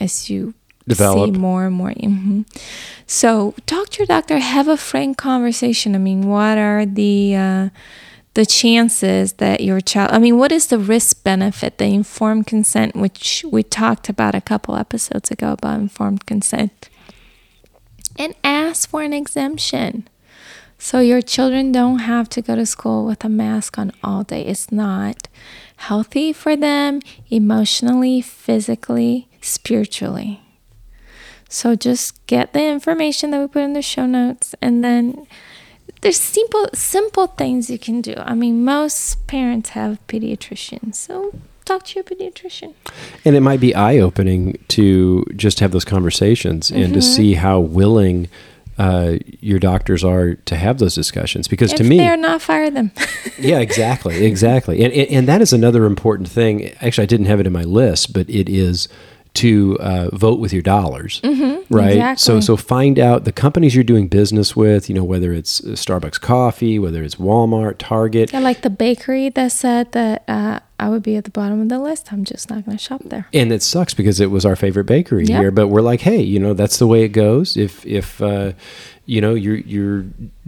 [0.00, 0.54] as you
[0.86, 1.34] Develop.
[1.34, 1.92] see more and more.
[1.92, 2.42] hmm
[3.06, 4.38] So talk to your doctor.
[4.38, 5.94] Have a frank conversation.
[5.94, 7.68] I mean, what are the uh,
[8.34, 10.10] the chances that your child?
[10.12, 11.78] I mean, what is the risk benefit?
[11.78, 16.90] The informed consent, which we talked about a couple episodes ago about informed consent,
[18.18, 20.08] and ask for an exemption.
[20.78, 24.44] So your children don't have to go to school with a mask on all day.
[24.44, 25.28] It's not
[25.76, 30.43] healthy for them emotionally, physically, spiritually.
[31.54, 35.28] So just get the information that we put in the show notes and then
[36.00, 38.14] there's simple simple things you can do.
[38.18, 40.96] I mean, most parents have pediatricians.
[40.96, 41.32] So
[41.64, 42.74] talk to your pediatrician.
[43.24, 46.94] And it might be eye opening to just have those conversations and Mm-hmm.
[46.94, 48.28] to see how willing
[48.76, 51.46] uh, your doctors are to have those discussions.
[51.46, 52.90] Because if to me, they're not, fire them.
[53.38, 54.82] yeah, exactly, exactly.
[54.84, 56.72] And, and and that is another important thing.
[56.80, 58.88] Actually, I didn't have it in my list, but it is
[59.34, 61.30] to uh, vote with your dollars, right?
[61.32, 61.80] So Mm-hmm.
[61.88, 62.40] exactly.
[62.42, 64.88] so find out the companies you're doing business with.
[64.88, 68.32] You know whether it's uh, Starbucks coffee, whether it's Walmart, Target.
[68.32, 71.68] yeah, like the bakery that said that uh, I would be at the bottom of
[71.68, 72.12] the list.
[72.12, 73.26] I'm just not going to shop there.
[73.32, 75.40] and it sucks because it was our favorite bakery Yep.
[75.40, 78.52] here but we're like hey you know that's the way it goes if if uh,
[79.06, 80.04] you know you're you're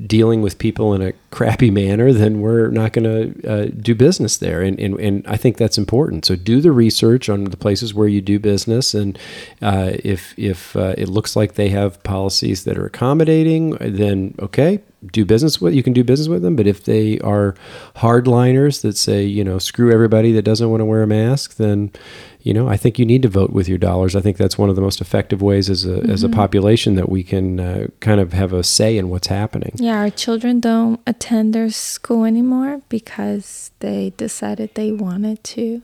[0.06, 4.38] dealing with people in a crappy manner then we're not going to uh, do business
[4.38, 4.62] there.
[4.62, 6.24] And, and and i think that's important.
[6.24, 8.94] So do the research on the places where you do business.
[8.94, 9.18] And
[9.62, 14.80] uh, if if uh, it looks like they have policies that are accommodating then okay
[15.12, 17.54] do business with you can do business with them but if they are
[17.96, 21.92] hardliners that say you know screw everybody that doesn't want to wear a mask then
[22.40, 24.16] you know i think you need to vote with your dollars.
[24.16, 27.08] I think that's one of the most effective ways as a as a population that
[27.08, 29.72] we can uh, kind of have a say in what's happening.
[29.76, 35.82] Yeah, our children don't attend their school anymore because they decided they wanted to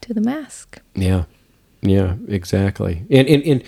[0.00, 0.80] do the mask.
[0.94, 1.24] yeah.
[1.82, 3.04] Yeah exactly.
[3.10, 3.62] And and, and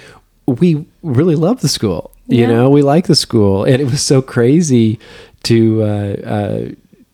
[0.46, 2.46] we really love the school you Yeah.
[2.52, 4.98] know we like the school and it was so crazy
[5.44, 6.68] to uh, uh,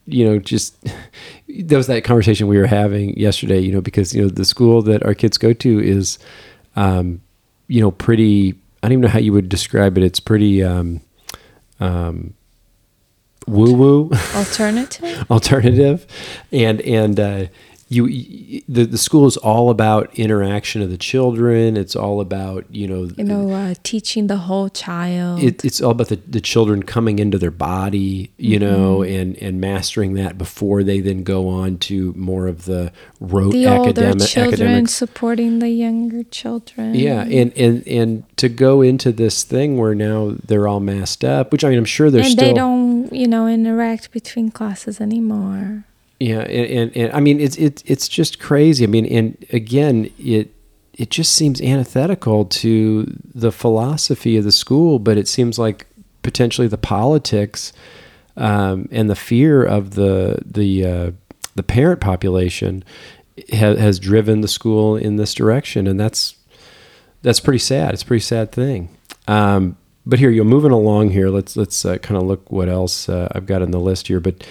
[0.07, 0.77] you know just
[1.49, 4.83] there was that conversation we were having yesterday you know because you know the school
[4.83, 6.19] that our kids go to is
[6.77, 7.21] um,
[7.69, 11.01] you know pretty i don't even know how you would describe it it's pretty um,
[11.81, 12.35] um,
[13.47, 15.27] woo woo Alternative?
[15.31, 16.07] alternative
[16.53, 17.47] and and uh,
[17.91, 22.87] you the the school is all about interaction of the children it's all about you
[22.87, 25.43] know you know, uh, teaching the whole child.
[25.43, 28.69] it, it's all about the, the children coming into their body, you Mm-hmm.
[28.69, 33.53] know, and, and mastering that before they then go on to more of the rote
[33.53, 34.93] the older academic children academics.
[34.93, 36.95] supporting the younger children.
[36.95, 41.53] Yeah, and, and and to go into this thing where now they're all masked up,
[41.53, 45.01] which I mean I'm sure they're and still they don't, you know, interact between classes
[45.01, 45.85] anymore.
[46.21, 48.85] Yeah, and, and, and I mean it's it's it's just crazy.
[48.85, 50.53] I mean, and again, it
[50.95, 55.87] it just seems antithetical to the philosophy of the school, but it seems like
[56.23, 57.73] potentially the politics
[58.37, 61.11] um, and the fear of the the uh,
[61.55, 62.83] the parent population
[63.53, 66.37] ha- has driven the school in this direction, and that's
[67.23, 67.95] that's pretty sad.
[67.95, 68.89] It's a pretty sad thing.
[69.29, 71.29] Um, but here you're moving along here.
[71.29, 74.21] Let's let's uh, kind of look what else uh, I've got in the list here.
[74.21, 74.47] But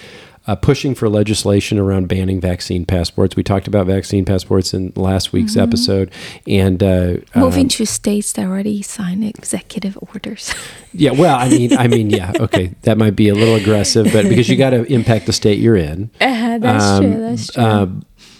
[0.48, 3.36] uh, pushing for legislation around banning vaccine passports.
[3.36, 5.60] We talked about vaccine passports in last week's Mm-hmm.
[5.60, 6.10] episode,
[6.46, 10.52] and uh, Moving um, to states that already sign executive orders.
[10.92, 11.12] yeah.
[11.12, 12.32] Well, I mean, I mean, yeah.
[12.40, 15.58] Okay, that might be a little aggressive, but because you got to impact the state
[15.60, 16.10] you're in.
[16.48, 17.20] Uh, that's Um, true.
[17.20, 17.62] That's true.
[17.62, 17.86] uh,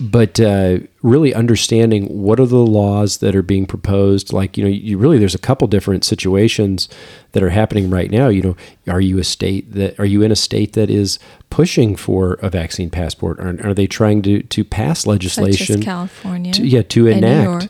[0.01, 4.71] but uh, really understanding what are the laws that are being proposed like you know
[4.71, 6.89] you really there's a couple different situations
[7.33, 10.31] that are happening right now you know are you a state that are you in
[10.31, 11.19] a state that is
[11.51, 16.53] pushing for a vaccine passport are, are they trying to to pass legislation California.
[16.53, 17.69] to, yeah to enact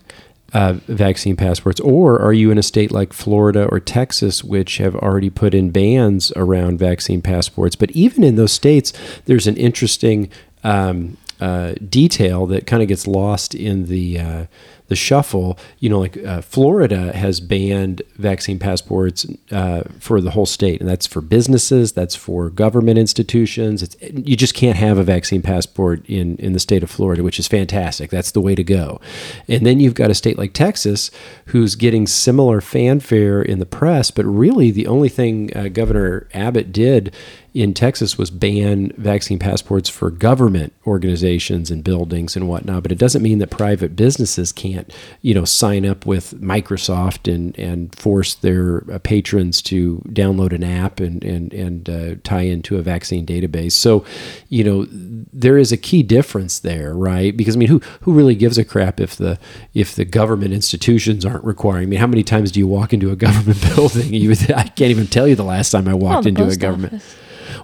[0.55, 4.97] uh, vaccine passports, or are you in a state like Florida or Texas, which have
[4.97, 7.77] already put in bans around vaccine passports?
[7.77, 8.95] But even in those states,
[9.27, 10.31] there's an interesting
[10.65, 14.47] um, uh, detail that kind of gets lost in the uh,
[14.89, 15.59] the shuffle.
[15.79, 20.89] You know, like uh, Florida has banned vaccine passports uh, for the whole state, and
[20.89, 23.83] that's for businesses, that's for government institutions.
[23.83, 27.39] It's, you just can't have a vaccine passport in in the state of Florida, which
[27.39, 28.11] is fantastic.
[28.11, 29.01] That's the way to go.
[29.47, 31.11] And then you've got a state like Texas,
[31.47, 36.73] who's getting similar fanfare in the press, but really the only thing uh, Governor Abbott
[36.73, 37.15] did
[37.59, 42.85] in Texas was ban vaccine passports for government organizations and buildings and whatnot.
[42.85, 47.59] But it doesn't mean that private businesses can't, you know, sign up with Microsoft and
[47.59, 52.77] and force their uh, patrons to download an app and and and uh, tie into
[52.77, 53.73] a vaccine database.
[53.73, 54.05] So,
[54.49, 54.87] you know,
[55.33, 57.37] there is a key difference there, right?
[57.37, 59.37] Because I mean, who who really gives a crap if the
[59.75, 61.85] if the government institutions aren't requiring?
[61.85, 64.15] I mean, how many times do you walk into a government building?
[64.15, 66.95] You, I can't even tell you the last time I walked into a government.
[66.95, 67.17] office.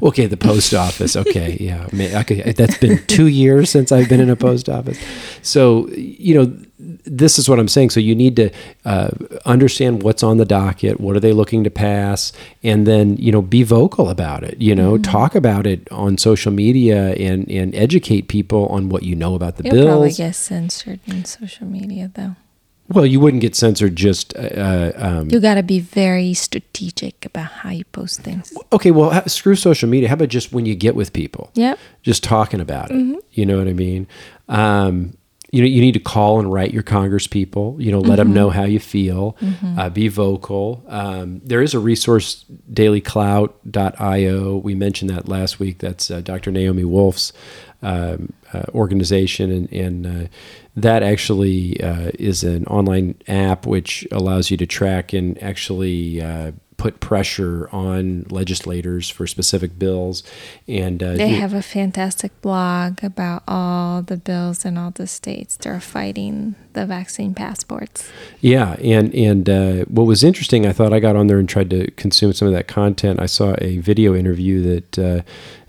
[0.03, 1.17] Okay, the post office.
[1.17, 1.87] Okay, yeah.
[1.91, 4.99] I mean, okay, that's been two years since I've been in a post office.
[5.43, 7.91] So, you know, this is what I'm saying.
[7.91, 8.51] So, you need to
[8.85, 9.11] uh,
[9.47, 11.01] understand what's on the docket.
[11.01, 12.33] What are they looking to pass?
[12.63, 14.61] And then, you know, be vocal about it.
[14.61, 19.15] You know, talk about it on social media and and educate people on what you
[19.15, 22.37] know about the You'll probably get censored in social media, though.
[22.89, 24.37] Well, you wouldn't get censored just.
[24.37, 28.53] Uh, um, You got to be very strategic about how you post things.
[28.73, 30.09] okay, well, screw social media.
[30.09, 31.51] How about just when you get with people?
[31.55, 31.79] Yep.
[32.03, 33.23] just talking about it.
[33.33, 34.07] You know what I mean?
[34.49, 35.17] Um,
[35.51, 37.77] you know, you need to call and write your Congress people.
[37.79, 39.37] You know, let them know how you feel.
[39.79, 40.83] Uh, be vocal.
[40.89, 44.57] Um, there is a resource, dailyclout.io.
[44.57, 45.79] We mentioned that last week.
[45.79, 46.51] That's uh, Dr.
[46.51, 47.33] Naomi Wolf's
[47.83, 48.44] um, uh,
[48.75, 50.29] organization, and, and uh,
[50.77, 56.53] that actually uh, is an online app which allows you to track and actually uh,
[56.77, 60.23] put pressure on legislators for specific bills.
[60.67, 65.57] And uh, They have a fantastic blog about all the bills in all the states.
[65.57, 68.11] They're fighting the vaccine passports.
[68.41, 71.71] Yeah, and and uh, what was interesting, I thought I got on there and tried
[71.71, 73.21] to consume some of that content.
[73.21, 75.23] I saw a video interview that uh,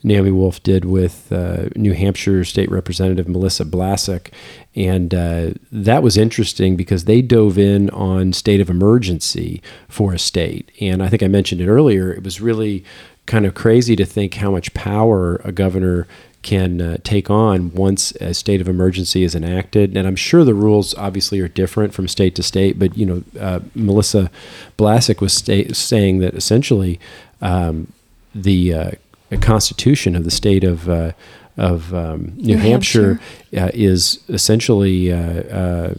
[0.06, 4.32] Naomi Wolf did with uh, New Hampshire State Representative Melissa Blasek,
[4.76, 10.20] and uh, that was interesting because they dove in on state of emergency for a
[10.20, 12.14] state, and I think I mentioned it earlier.
[12.14, 12.86] It was really
[13.26, 16.08] kind of crazy to think how much power a governor
[16.46, 19.98] can uh, take on once a state of emergency is enacted.
[19.98, 23.24] And I'm sure the rules obviously are different from state to state, but you know,
[23.40, 24.30] uh, Melissa
[24.78, 27.00] Blasek was sta- saying that essentially
[27.42, 27.92] um,
[28.36, 28.92] the uh,
[29.38, 31.12] Constitution of the state of uh,
[31.58, 33.20] of um, New, New Hampshire,
[33.56, 35.94] Uh, is essentially uh, uh,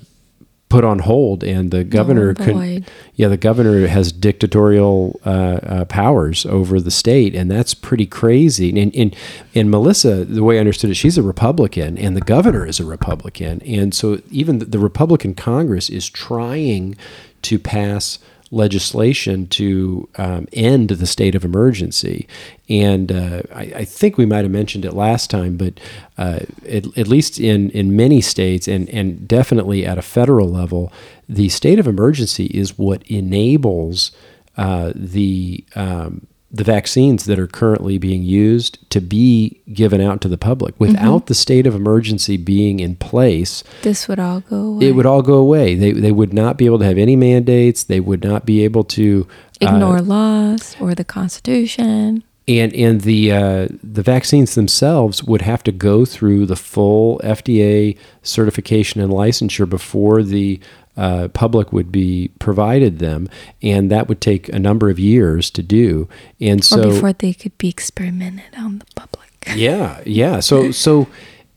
[0.68, 2.84] put on hold, and the governor and could
[3.14, 8.68] yeah, the governor has dictatorial uh, uh, powers over the state, and that's pretty crazy.
[8.68, 9.16] And, and
[9.54, 12.84] and Melissa, the way I understood it, she's a Republican, and the governor is a
[12.84, 16.96] Republican, and so even the, the Republican Congress is trying
[17.42, 18.18] to pass
[18.50, 22.28] legislation to um, end the state of emergency.
[22.68, 25.80] And uh, I, I think we might have mentioned it last time, but
[26.18, 30.92] uh, at, at least in, in many states and, and definitely at a federal level,
[31.28, 34.12] the state of emergency is what enables
[34.56, 36.26] uh, the um,
[36.56, 40.74] the vaccines that are currently being used to be given out to the public.
[40.78, 44.86] Without the state of emergency being in place, This would all go away.
[44.88, 45.74] it would all go away.
[45.74, 47.84] They, they would not be able to have any mandates.
[47.84, 49.26] They would not be able to
[49.62, 52.22] uh, ignore laws or the Constitution.
[52.48, 57.96] and and the uh, the vaccines themselves would have to go through the full FDA
[58.22, 60.60] certification and licensure before the
[60.96, 63.28] uh, public would be provided them,
[63.62, 66.08] and that would take a number of years to do.
[66.40, 69.26] And or so before they could be experimented on the public.
[69.54, 70.40] yeah, yeah.
[70.40, 71.06] So so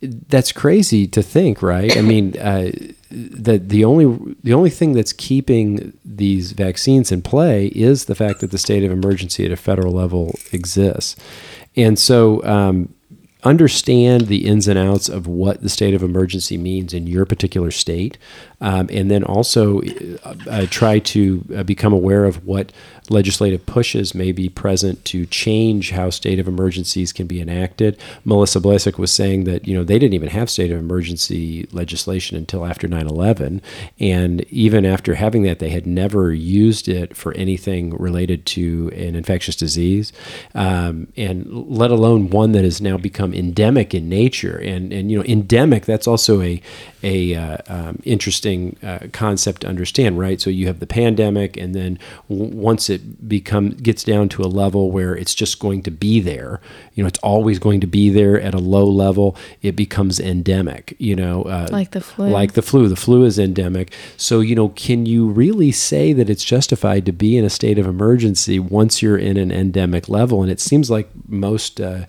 [0.01, 1.95] that's crazy to think, right?
[1.97, 2.71] I mean, uh,
[3.09, 8.39] the the only the only thing that's keeping these vaccines in play is the fact
[8.41, 11.15] that the state of emergency at a federal level exists,
[11.75, 12.43] and so.
[12.45, 12.93] Um,
[13.43, 17.71] understand the ins and outs of what the state of emergency means in your particular
[17.71, 18.17] state,
[18.59, 22.71] um, and then also uh, uh, try to uh, become aware of what
[23.09, 27.97] legislative pushes may be present to change how state of emergencies can be enacted.
[28.25, 32.37] Melissa Blasek was saying that you know they didn't even have state of emergency legislation
[32.37, 33.61] until after 9/11,
[33.99, 39.15] and even after having that, they had never used it for anything related to an
[39.15, 40.11] infectious disease,
[40.55, 44.57] um, and let alone one that has now become endemic in nature.
[44.57, 46.61] And and you know endemic that's also a
[47.03, 50.41] a uh, um, interesting uh, concept to understand, right?
[50.41, 51.99] So you have the pandemic, and then
[52.29, 56.19] w- once it become gets down to a level where it's just going to be
[56.19, 56.61] there,
[56.93, 59.35] you know, it's always going to be there at a low level.
[59.61, 62.29] It becomes endemic, you know, uh, Like the flu.
[62.29, 63.93] Like the flu, the flu is endemic.
[64.17, 67.79] So you know, can you really say that it's justified to be in a state
[67.79, 70.41] of emergency once you're in an endemic level?
[70.41, 71.79] And it seems like most.
[71.81, 72.05] Uh,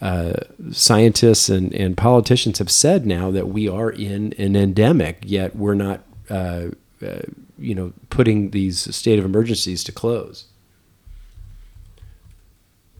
[0.00, 0.34] uh,
[0.70, 5.72] scientists and, and politicians have said now that we are in an endemic, yet we're
[5.72, 6.66] not, uh,
[7.00, 7.22] uh,
[7.64, 10.44] you know, putting these state of emergencies to close.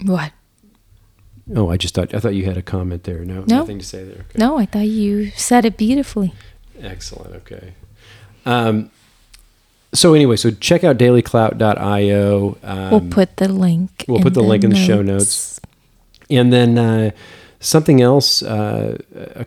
[0.03, 0.33] What?
[1.55, 3.25] Oh, I just thought I thought you had a comment there.
[3.25, 3.59] No, No.
[3.61, 4.25] nothing to say there.
[4.31, 4.39] Okay.
[4.39, 6.33] No, I thought you said it beautifully.
[6.81, 7.35] Excellent.
[7.37, 7.75] Okay.
[8.47, 8.91] Um,
[9.93, 12.57] so anyway, so check out dailyclout.io.
[12.63, 14.05] Um, we'll put the link.
[14.09, 15.61] we'll put the link in the show notes.
[16.31, 17.11] And then uh,
[17.65, 18.99] something else, uh,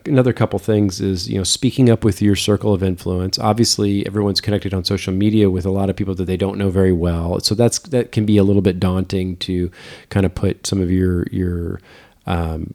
[0.04, 3.38] another couple things is you know speaking up with your circle of influence.
[3.38, 6.68] Obviously, everyone's connected on social media with a lot of people that they don't know
[6.68, 9.70] very well, so that's that can be a little bit daunting to
[10.10, 11.80] kind of put some of your your
[12.26, 12.74] um,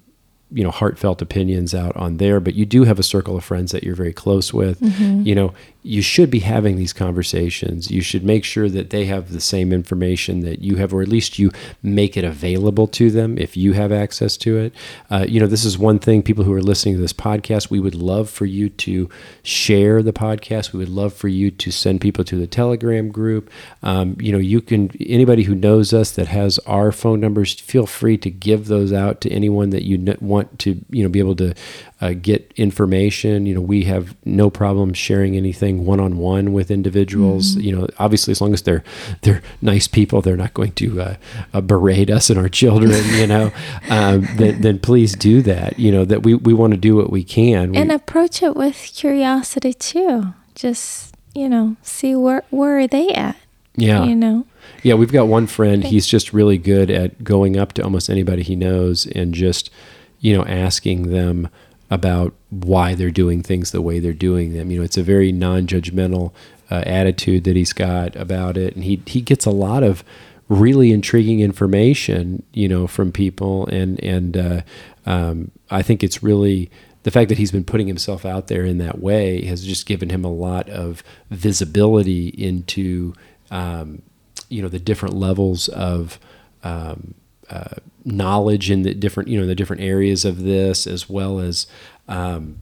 [0.53, 3.71] you know heartfelt opinions out on there but you do have a circle of friends
[3.71, 4.77] that you're very close with.
[5.25, 7.91] You know you should be having these conversations.
[7.91, 11.09] You should make sure that they have the same information that you have or at
[11.09, 11.51] least you
[11.83, 14.73] make it available to them if you have access to it.
[15.11, 17.81] Uh, you know this is one thing people who are listening to this podcast we
[17.81, 19.09] would love for you to
[19.43, 20.71] share the podcast.
[20.71, 23.49] We would love for you to send people to the telegram group.
[23.81, 27.85] Um, you know you can anybody who knows us that has our phone numbers feel
[27.85, 31.19] free to give those out to anyone that you kn- want to you know be
[31.19, 31.53] able to
[32.01, 37.75] uh, get information you know we have no problem sharing anything one-on-one with individuals you
[37.75, 38.83] know obviously as long as they're
[39.21, 41.15] they're nice people they're not going to uh,
[41.53, 43.51] uh, berate us and our children you know
[43.89, 47.09] um, then, then please do that you know that we, we want to do what
[47.09, 50.33] we can we, And approach it with curiosity too.
[50.55, 53.37] Just, you know, see where where are they at?
[53.75, 54.45] yeah You know?
[54.83, 55.83] Yeah, we've got one friend.
[55.83, 59.69] He's just really good at going up to almost anybody he knows and just,
[60.23, 61.49] you know, asking them
[61.91, 64.71] about why they're doing things the way they're doing them.
[64.71, 66.31] You know, it's a very non-judgmental
[66.71, 70.03] uh, attitude that he's got about it, and he he gets a lot of
[70.47, 74.61] really intriguing information, you know, from people, and and uh,
[75.05, 76.71] um, I think it's really
[77.03, 80.09] the fact that he's been putting himself out there in that way has just given
[80.09, 83.13] him a lot of visibility into
[83.51, 84.01] um,
[84.47, 86.17] you know the different levels of
[86.63, 87.13] um,
[87.49, 87.75] uh,
[88.05, 91.67] knowledge in the different you know the different areas of this as well as
[92.07, 92.57] um,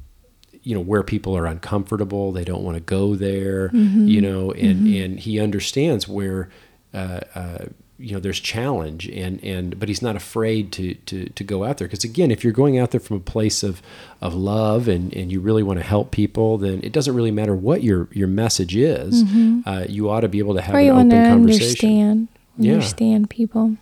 [0.63, 4.88] you know where people are uncomfortable they don't want to go there you know and
[4.88, 6.49] and he understands where
[6.93, 7.65] uh, uh,
[7.97, 11.77] you know there's challenge and and but he's not afraid to to to go out
[11.77, 11.88] there.
[11.88, 13.82] Because again if you're going out there from a place of
[14.21, 17.55] of love and and you really want to help people then it doesn't really matter
[17.55, 19.23] what your your message is
[19.67, 21.89] uh, you ought to be able to have Or an open conversation.
[21.89, 22.27] understand
[22.57, 22.73] Yeah.
[22.73, 23.77] understand people.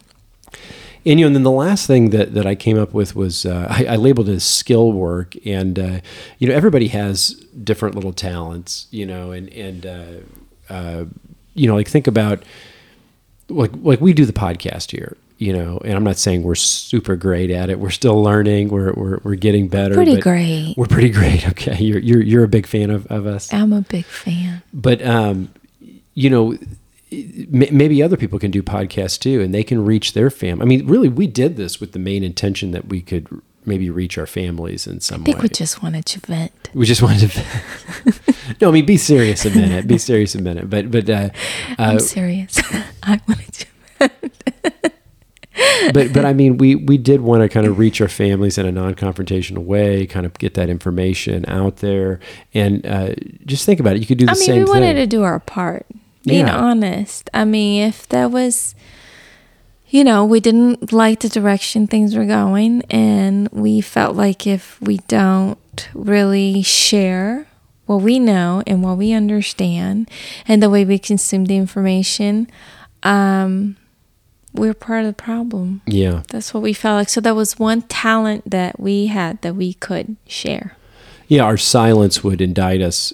[1.06, 3.46] And you know, and then the last thing that, that I came up with was
[3.46, 6.00] uh, I, I labeled it as skill work, and uh,
[6.38, 7.30] you know, everybody has
[7.64, 11.06] different little talents, you know, and and uh, uh,
[11.54, 12.44] you know, like think about
[13.50, 17.16] like like we do the podcast here, you know, and I'm not saying we're super
[17.16, 17.80] great at it.
[17.80, 18.70] We're still learning.
[18.70, 19.96] We're we're, we're getting better.
[19.96, 20.76] Pretty great.
[20.78, 21.48] We're pretty great.
[21.50, 24.62] Okay, you're you're you're a big fan of, of us I'm a big fan.
[24.74, 25.50] but um,
[26.14, 26.58] you know
[27.12, 30.62] maybe other people can do podcasts too and they can reach their family.
[30.62, 33.28] i mean really we did this with the main intention that we could
[33.66, 36.70] maybe reach our families in some I think way we just wanted to vent.
[36.74, 38.62] we just wanted to vent.
[38.62, 41.30] no i mean be serious a minute be serious a minute but but uh,
[41.72, 42.60] uh, I'm serious.
[43.04, 43.68] I wanted to.
[45.94, 48.66] but but I mean, we we did want to kind of reach our families in
[48.66, 52.20] a non-confrontational way, kind of get that information out there,
[52.54, 53.14] and uh,
[53.46, 54.00] just think about it.
[54.00, 54.96] You could do the I mean, same we wanted thing.
[54.98, 55.86] to do our part.
[56.30, 56.58] Being Yeah.
[56.58, 57.30] honest.
[57.34, 58.76] I mean, if that was,
[59.90, 64.80] you know, we didn't like the direction things were going, and we felt like if
[64.82, 67.48] we don't don't really share
[67.86, 70.10] what we know and what we understand
[70.48, 72.48] and the way we consume the information,
[73.04, 73.76] um,
[74.54, 75.82] we're part of the problem.
[75.88, 76.24] Yeah.
[76.30, 77.10] That's what we felt like.
[77.10, 80.76] So that was one talent that we had that we could share.
[81.28, 83.14] Yeah, our silence would indict us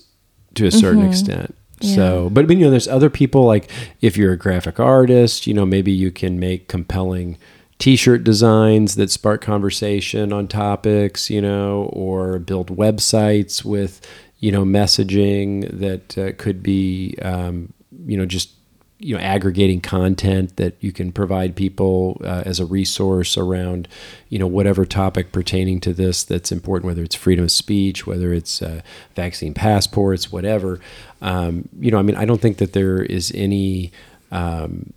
[0.55, 1.53] to a certain extent.
[1.81, 3.69] So, but you know, there's other people like
[4.01, 7.37] if you're a graphic artist, you know, maybe you can make compelling
[7.79, 14.05] t-shirt designs that spark conversation on topics, you know, or build websites with,
[14.39, 17.73] you know, messaging that uh, could be, um,
[18.05, 18.54] you know, just
[18.97, 23.87] you know aggregating content that you can provide people uh, as a resource around
[24.29, 28.33] you know whatever topic pertaining to this that's important whether it's freedom of speech whether
[28.33, 28.81] it's uh,
[29.15, 30.79] vaccine passports whatever
[31.21, 33.91] um, you know i mean i don't think that there is any
[34.31, 34.93] um,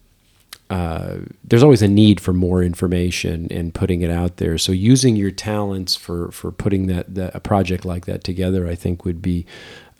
[0.71, 4.59] uh, there's always a need for more information and putting it out there.
[4.59, 8.75] So using your talents for for putting that, that a project like that together, I
[8.75, 9.47] think would be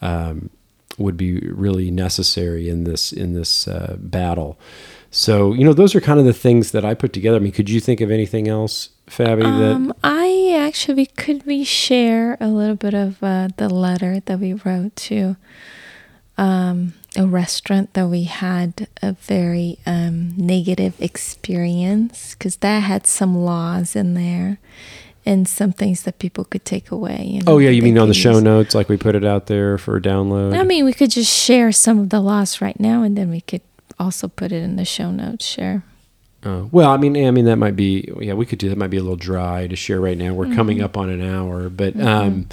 [0.03, 0.51] um,
[0.99, 4.59] would be really necessary in this in this uh, battle.
[5.11, 7.37] So you know those are kind of the things that I put together.
[7.37, 9.43] I mean, could you think of anything else, Fabi?
[9.43, 14.39] that Um, I actually could we share a little bit of uh, the letter that
[14.39, 15.37] we wrote to
[16.37, 23.37] um, a restaurant that we had a very um, negative experience because that had some
[23.37, 24.59] laws in there
[25.29, 27.23] and some things that people could take away.
[27.23, 28.43] You know, oh yeah, you mean on the show use.
[28.43, 30.59] notes, like we put it out there for download.
[30.59, 33.43] I mean, we could just share some of the laws right now, and then we
[33.43, 33.61] could
[33.99, 35.45] also put it in the show notes.
[35.45, 35.83] Share.
[36.45, 38.79] Oh, well, I mean, I mean that might be yeah, we could do that.
[38.79, 40.33] Might be a little dry to share right now.
[40.33, 40.57] We're Mm-hmm.
[40.57, 42.49] coming up on an hour, but um,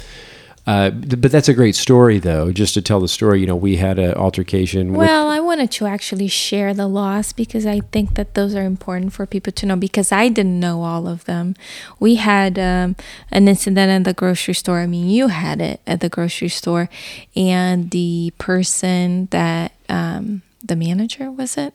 [0.66, 2.52] uh, but that's a great story though.
[2.52, 4.92] Just to tell the story, you know, we had an altercation.
[4.92, 8.64] with, Well, I wanted to actually share the laws because I think that those are
[8.64, 11.54] important for people to know because I didn't know all of them.
[12.00, 12.96] We had um,
[13.30, 14.80] an incident at the grocery store.
[14.80, 16.88] I mean, you had it at the grocery store,
[17.36, 21.74] and the person that um, the manager was it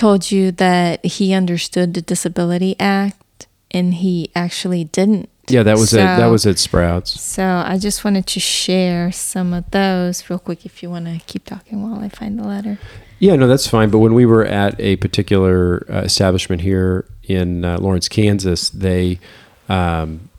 [0.00, 5.28] told you that he understood the Disability Act and he actually didn't.
[5.50, 7.20] Yeah, that was at that was at Sprouts.
[7.20, 11.20] so I just wanted to share some of those real quick if you want to
[11.26, 12.78] keep talking while I find the letter.
[13.18, 13.90] Yeah, no, that's fine.
[13.90, 19.20] But when we were at a particular uh, establishment here in uh, Lawrence, Kansas, they,
[19.68, 20.29] um,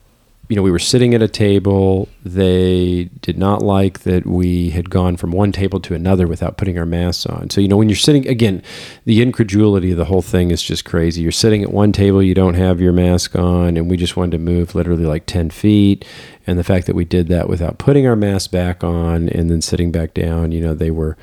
[0.51, 2.09] you know, we were sitting at a table.
[2.25, 6.77] They did not like that we had gone from one table to another without putting
[6.77, 7.49] our masks on.
[7.49, 8.61] So, you know, when you're sitting, again,
[9.05, 11.21] the incredulity of the whole thing is just crazy.
[11.21, 14.31] You're sitting at one table, you don't have your mask on, and we just wanted
[14.31, 16.03] to move literally like 10 feet.
[16.45, 19.61] And the fact that we did that without putting our mask back on and then
[19.61, 21.15] sitting back down, you know, they were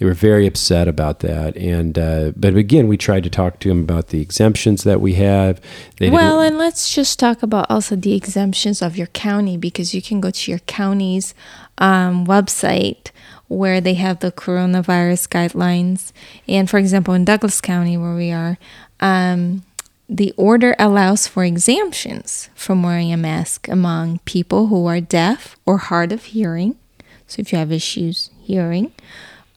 [0.00, 3.68] they were very upset about that and uh, but again we tried to talk to
[3.68, 5.60] them about the exemptions that we have
[5.98, 10.00] they Well, and let's just talk about also the exemptions of your county because you
[10.00, 11.34] can go to your county's
[11.78, 13.10] um, website
[13.48, 16.12] where they have the coronavirus guidelines.
[16.48, 18.58] And for example, in Douglas County, where we are,
[19.00, 19.64] um,
[20.08, 25.78] the order allows for exemptions from wearing a mask among people who are deaf or
[25.78, 26.76] hard of hearing.
[27.26, 28.92] So if you have issues hearing,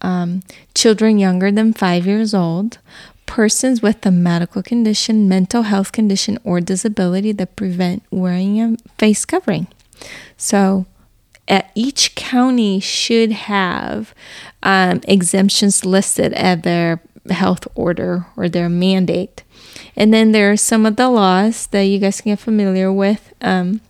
[0.03, 0.43] um,
[0.75, 2.77] children younger than five years old,
[3.25, 9.25] persons with a medical condition, mental health condition, or disability that prevent wearing a face
[9.25, 9.67] covering.
[10.37, 10.85] So,
[11.47, 14.13] uh, each county should have
[14.61, 19.43] um, exemptions listed at their health order or their mandate.
[19.95, 23.33] And then there are some of the laws that you guys can get familiar with.
[23.41, 23.81] Um,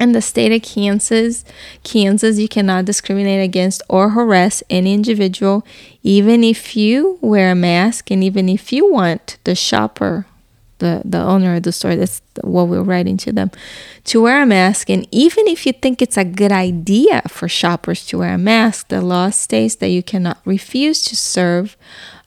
[0.00, 1.44] in the state of Kansas,
[1.84, 5.64] Kansas, you cannot discriminate against or harass any individual,
[6.02, 10.26] even if you wear a mask and even if you want the shopper,
[10.78, 13.52] the, the owner of the store, that's what we're writing to them,
[14.02, 14.90] to wear a mask.
[14.90, 18.88] And even if you think it's a good idea for shoppers to wear a mask,
[18.88, 21.76] the law states that you cannot refuse to serve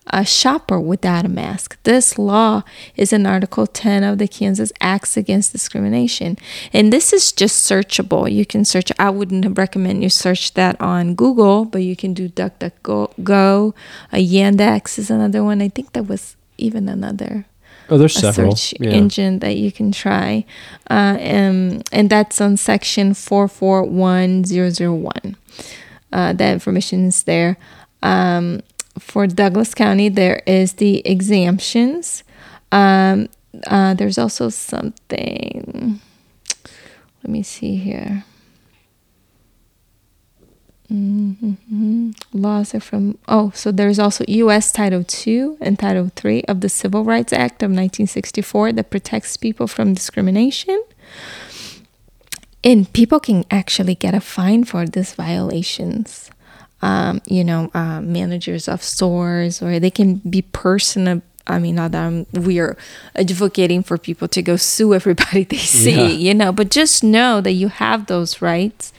[0.10, 1.78] a shopper without a mask.
[1.84, 2.64] This law
[2.96, 6.38] is in Article 10 of the Kansas Acts Against Discrimination.
[6.74, 8.32] And this is just searchable.
[8.32, 12.30] You can search, I wouldn't recommend you search that on Google, but you can do
[12.30, 13.24] DuckDuckGo.
[13.24, 13.76] Go.
[14.12, 15.62] Uh, Yandex is another one.
[15.62, 17.46] I think that was even another
[17.90, 18.92] oh there's a several search yeah.
[18.92, 20.46] engine that you can try.
[20.90, 25.36] Uh, um, and that's on section 441001.
[26.12, 27.58] Uh, that information is there.
[28.02, 28.62] Um,
[29.00, 32.24] for Douglas County, there is the exemptions.
[32.72, 33.30] Um,
[33.68, 36.00] uh, there's also something.
[37.24, 38.24] Let me see here.
[40.92, 42.16] Mhm.
[42.32, 44.72] Laws are from, oh, so there's also U.S.
[44.72, 49.68] Title II and Title III of the Civil Rights Act of 1964 that protects people
[49.68, 50.82] from discrimination.
[52.64, 56.30] and people can actually get a fine for these violations.
[56.82, 61.22] Um, you know, uh, managers of stores, or they can be personal.
[61.48, 62.78] I mean, not that I'm, we are
[63.16, 66.08] advocating for people to go sue everybody they see, Yeah.
[66.10, 68.94] you know, but just know that you have those rights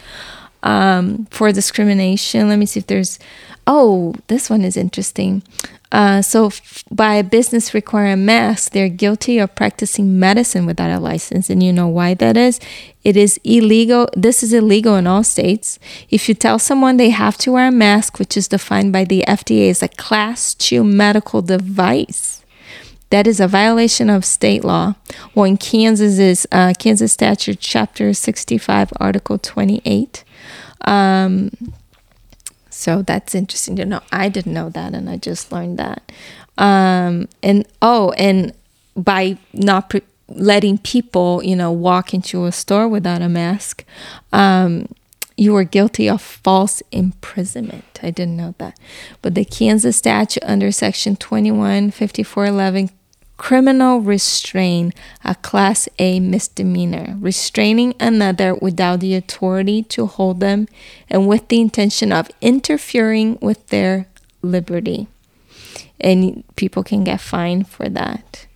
[0.62, 2.48] um, for discrimination.
[2.48, 3.18] Let me see if there's.
[3.66, 5.42] Oh, this one is interesting.
[5.90, 11.00] Uh, so, f- by a business requiring masks, they're guilty of practicing medicine without a
[11.00, 11.48] license.
[11.48, 12.60] And you know why that is?
[13.04, 14.08] It is illegal.
[14.14, 15.78] This is illegal in all states.
[16.10, 19.24] If you tell someone they have to wear a mask, which is defined by the
[19.26, 22.44] FDA as a class two medical device,
[23.10, 24.94] that is a violation of state law.
[25.34, 30.24] Well, in Kansas is uh, Kansas Statute Chapter 65, Article 28.
[30.82, 31.50] Um,
[32.78, 34.00] so that's interesting to know.
[34.12, 36.12] I didn't know that, and I just learned that.
[36.56, 38.52] Um, and oh, and
[38.96, 43.84] by not pre- letting people, you know, walk into a store without a mask,
[44.32, 44.86] um,
[45.36, 47.98] you are guilty of false imprisonment.
[48.00, 48.78] I didn't know that.
[49.22, 52.90] But the Kansas statute under Section 215411
[53.38, 60.68] criminal restraint, a class A misdemeanor, restraining another without the authority to hold them
[61.08, 64.06] and with the intention of interfering with their
[64.42, 65.06] liberty.
[66.00, 68.46] And people can get fined for that.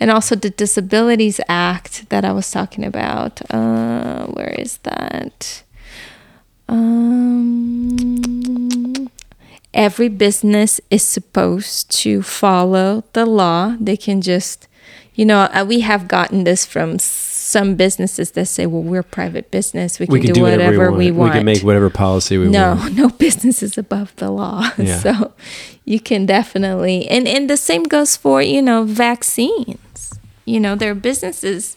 [0.00, 3.40] And also the Disabilities Act that I was talking about.
[3.52, 5.62] Uh, where is that?
[6.68, 8.33] Um,
[9.74, 13.76] every business is supposed to follow the law.
[13.78, 14.68] They can just,
[15.14, 19.04] you know, uh, we have gotten this from some businesses that say, well, we're a
[19.04, 19.98] private business.
[19.98, 21.32] We can, We can do, whatever, we want.
[21.32, 22.94] We can make whatever policy we no, want.
[22.94, 24.70] No, no business is above the law.
[24.78, 24.98] Yeah.
[24.98, 25.32] So
[25.84, 30.18] you can definitely, and, and the same goes for, you know, vaccines.
[30.44, 31.76] You know, there are businesses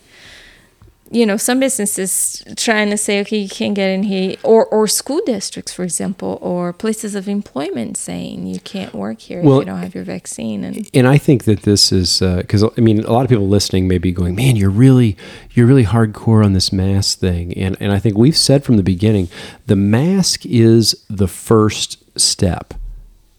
[1.11, 4.87] you know some businesses trying to say okay you can't get in here or or
[4.87, 9.61] school districts for example or places of employment saying you can't work here Well, if
[9.61, 12.81] you don't have your vaccine and and I think that this is uh, because I
[12.81, 15.17] mean a lot of people listening may be going, man, you're really
[15.51, 18.83] you're really hardcore on this mask thing, and and I think we've said from the
[18.83, 19.29] beginning,
[19.65, 22.73] the mask is the first step.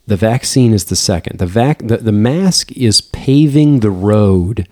[0.06, 1.38] The vaccine is the second.
[1.38, 4.66] The vac the, the mask is paving the road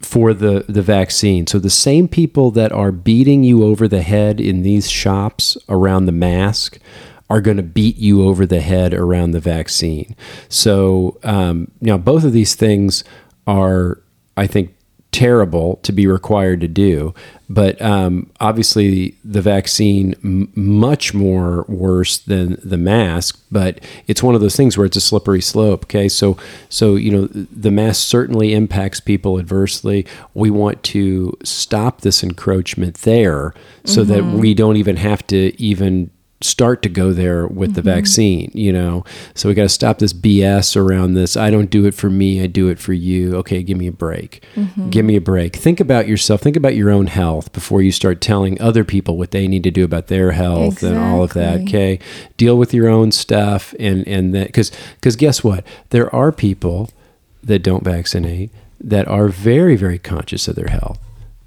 [0.00, 1.46] for the the vaccine.
[1.46, 6.06] So the same people that are beating you over the head in these shops around
[6.06, 6.78] the mask
[7.28, 10.16] are going to beat you over the head around the vaccine.
[10.48, 13.04] So um, know both of these things
[13.46, 14.00] are,
[14.36, 14.74] I think,
[15.12, 17.14] terrible to be required to do.
[17.48, 23.40] But um, obviously, the vaccine m- much more worse than the mask.
[23.50, 25.84] But it's one of those things where it's a slippery slope.
[25.84, 26.36] Okay, so
[26.68, 30.06] so you know the mask certainly impacts people adversely.
[30.34, 33.52] We want to stop this encroachment there,
[33.84, 36.10] so that we don't even have to even
[36.42, 37.90] start to go there with the mm-hmm.
[37.90, 39.04] vaccine, you know.
[39.34, 41.36] So we got to stop this BS around this.
[41.36, 43.36] I don't do it for me, I do it for you.
[43.36, 44.42] Okay, give me a break.
[44.54, 44.88] Mm-hmm.
[44.90, 45.56] Give me a break.
[45.56, 49.32] Think about yourself, think about your own health before you start telling other people what
[49.32, 51.98] they need to do about their health and all of that, okay?
[52.36, 54.72] Deal with your own stuff and and that cuz
[55.02, 55.64] cuz guess what?
[55.90, 56.90] There are people
[57.42, 60.98] that don't vaccinate that are very very conscious of their health.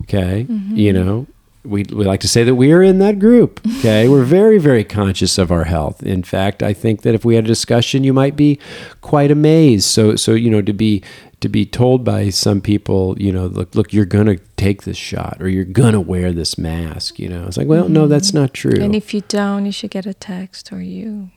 [0.04, 0.46] Okay?
[0.50, 0.76] Mm-hmm.
[0.76, 1.28] You know,
[1.64, 3.62] we, we like to say that we are in that group.
[3.80, 4.08] Okay.
[4.14, 6.04] We're very, very conscious of our health.
[6.04, 8.60] In fact, I think that if we had a discussion, you might be
[9.02, 9.86] quite amazed.
[9.86, 11.02] So, so, you know, to be,
[11.40, 14.98] to be told by some people, you know, look, look, you're going to take this
[14.98, 18.12] shot or you're going to wear this mask, you know, it's like, well, no, mm-hmm.
[18.12, 18.80] that's not true.
[18.80, 21.30] and if you don't you should get a text or you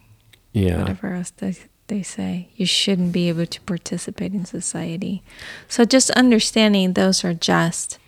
[0.52, 0.78] yeah.
[0.78, 1.56] whatever else they,
[1.88, 5.24] they say you shouldn't be able to participate in society
[5.66, 7.98] so just understanding those are just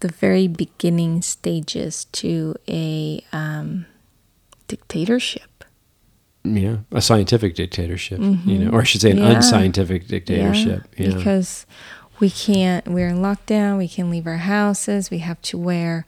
[0.00, 3.86] the very beginning stages to a um,
[4.68, 5.64] dictatorship
[6.44, 6.78] Yeah.
[6.92, 9.26] A scientific dictatorship, you know, or I should say an Mm-hmm.
[9.30, 9.36] Yeah.
[9.36, 10.82] unscientific dictatorship.
[10.96, 11.16] Yeah, Yeah.
[11.16, 11.66] because
[12.18, 16.04] we can't we're in lockdown we can't leave our houses we have to wear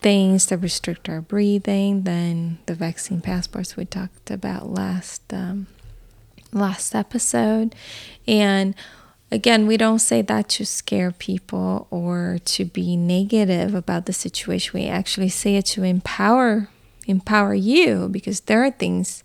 [0.00, 5.66] things that restrict our breathing then the vaccine passports we talked about last um,
[6.52, 7.74] last episode
[8.28, 8.74] and
[9.30, 14.78] again we don't say that to scare people or to be negative about the situation
[14.78, 16.68] we actually say it to empower
[17.06, 19.22] empower you because there are things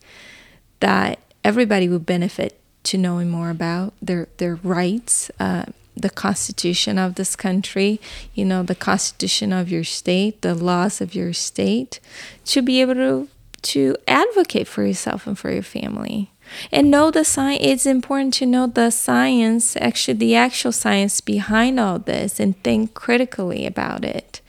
[0.80, 7.16] that everybody would benefit to knowing more about their their rights, uh, the constitution of
[7.16, 8.00] this country,
[8.34, 12.00] you know, the constitution of your state, the laws of your state,
[12.46, 13.30] to be able to
[13.62, 16.32] to advocate for yourself and for your family.
[16.72, 17.62] And know the science.
[17.64, 22.94] It's important to know the science, actually, the actual science behind all this, and think
[22.94, 24.42] critically about it.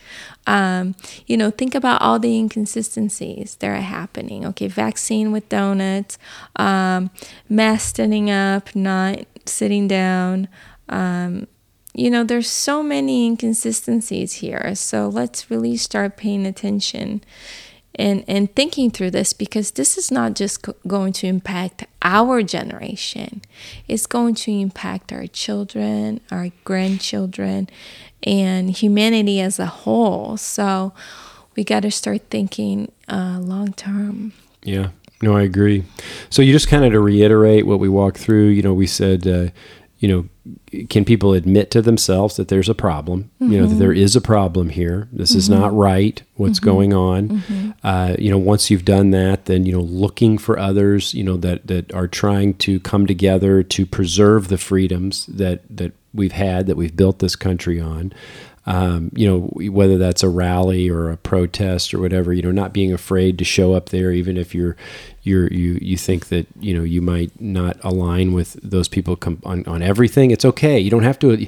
[0.47, 0.97] Um,
[1.27, 4.45] you know, think about all the inconsistencies that are happening.
[4.47, 6.19] Okay, vaccine with donuts,
[6.57, 7.11] um,
[7.49, 10.49] mask standing up, not sitting down.
[10.89, 11.47] Um,
[11.95, 14.75] you know, there's so many inconsistencies here.
[14.75, 17.23] So let's really start paying attention
[17.95, 23.43] and, and thinking through this because this is not just going to impact our generation,
[23.89, 27.69] it's going to impact our children, our grandchildren,
[28.23, 30.37] and humanity as a whole.
[30.37, 30.93] So
[31.57, 34.33] we got to start thinking uh, long term.
[34.63, 34.89] Yeah.
[35.21, 35.85] No, I agree.
[36.31, 39.27] So you just kind of to reiterate what we walked through, you know, we said,
[39.27, 39.49] uh,
[40.03, 43.31] you know, can people admit to themselves that there's a problem?
[43.41, 43.53] Mm-hmm.
[43.53, 45.09] You know, that there is a problem here.
[45.13, 45.39] This mm-hmm.
[45.39, 46.21] is not right.
[46.35, 46.71] What's mm-hmm.
[46.71, 47.29] going on?
[47.29, 47.71] Mm-hmm.
[47.85, 51.37] Uh, you know, once you've done that, then you know, looking for others, you know,
[51.37, 56.67] that that are trying to come together to preserve the freedoms that that we've had,
[56.67, 58.13] that we've built this country on
[58.67, 59.41] um, you know,
[59.71, 63.45] whether that's a rally or a protest or whatever, you know, not being afraid to
[63.45, 64.77] show up there, even if you're,
[65.23, 69.43] you're, you, you think that, you know, you might not align with those people com-
[69.45, 70.31] on, on everything.
[70.31, 70.79] It's okay.
[70.79, 71.47] You don't have to,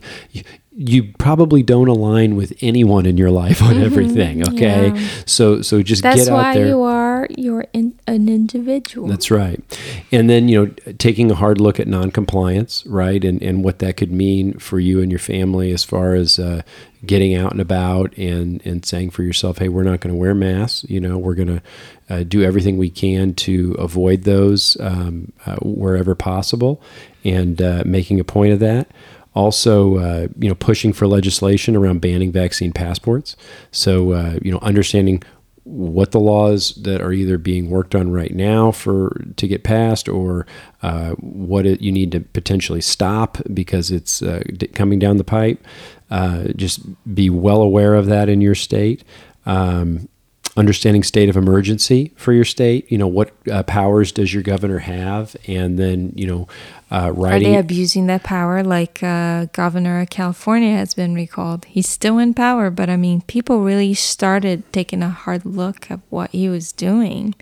[0.76, 4.48] you probably don't align with anyone in your life on mm-hmm, everything.
[4.48, 4.88] Okay.
[4.88, 5.08] Yeah.
[5.24, 6.54] So, so just That's get out there.
[6.54, 9.06] That's why you are, you're in, an individual.
[9.06, 9.62] That's right.
[10.10, 13.24] And then, you know, taking a hard look at noncompliance, right.
[13.24, 16.62] And, and what that could mean for you and your family as far as, uh,
[17.06, 20.34] getting out and about and, and saying for yourself, hey, we're not going to wear
[20.34, 20.84] masks.
[20.88, 21.62] You know, we're going to
[22.08, 26.82] uh, do everything we can to avoid those um, uh, wherever possible
[27.22, 28.88] and uh, making a point of that
[29.34, 33.36] also uh, you know pushing for legislation around banning vaccine passports.
[33.70, 35.22] So uh, you know understanding
[35.64, 40.08] what the laws that are either being worked on right now for to get passed
[40.10, 40.46] or
[40.82, 44.42] uh, what it, you need to potentially stop because it's uh,
[44.74, 45.64] coming down the pipe.
[46.10, 46.80] Uh, just
[47.14, 49.04] be well aware of that in your state.
[49.46, 50.08] Um,
[50.56, 52.90] understanding state of emergency for your state.
[52.90, 55.36] You know, what uh, powers does your governor have?
[55.46, 56.48] And then, you know,
[56.90, 57.48] uh, writing.
[57.48, 58.62] Are they abusing that power?
[58.62, 61.64] Like uh, Governor of California has been recalled.
[61.64, 66.00] He's still in power, but I mean, people really started taking a hard look at
[66.10, 67.34] what he was doing.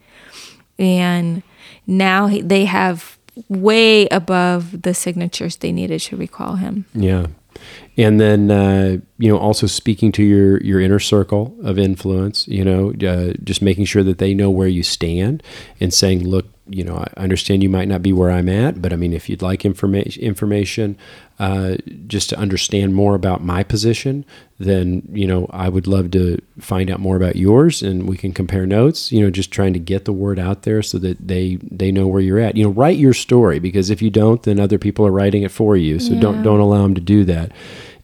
[0.79, 1.43] And
[1.87, 6.87] now he, they have way above the signatures they needed to recall him.
[6.95, 7.27] Yeah
[7.97, 12.65] and then uh, you know also speaking to your your inner circle of influence you
[12.65, 15.45] know uh, just making sure that they know where you stand
[15.79, 18.93] and saying look you know i understand you might not be where i'm at but
[18.93, 20.99] i mean if you'd like information information
[21.39, 24.25] uh, just to understand more about my position
[24.59, 28.33] then you know i would love to find out more about yours and we can
[28.33, 31.59] compare notes you know just trying to get the word out there so that they
[31.63, 32.57] they know where you're at.
[32.57, 35.51] You know write your story because if you don't then other people are writing it
[35.51, 35.99] for you.
[35.99, 36.21] So yeah.
[36.21, 37.53] don't don't allow them to do that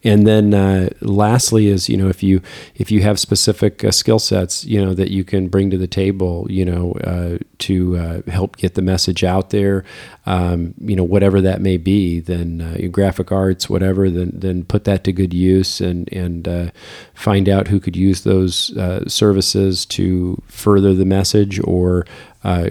[0.09, 2.41] and then uh, lastly is you know if you
[2.75, 5.87] if you have specific uh, skill sets you know that you can bring to the
[5.87, 9.85] table you know uh, to uh, help get the message out there
[10.25, 14.85] um, you know whatever that may be then uh, graphic arts whatever then then put
[14.85, 16.71] that to good use and and uh,
[17.13, 18.73] find out who could use those
[19.07, 22.07] services to further the message or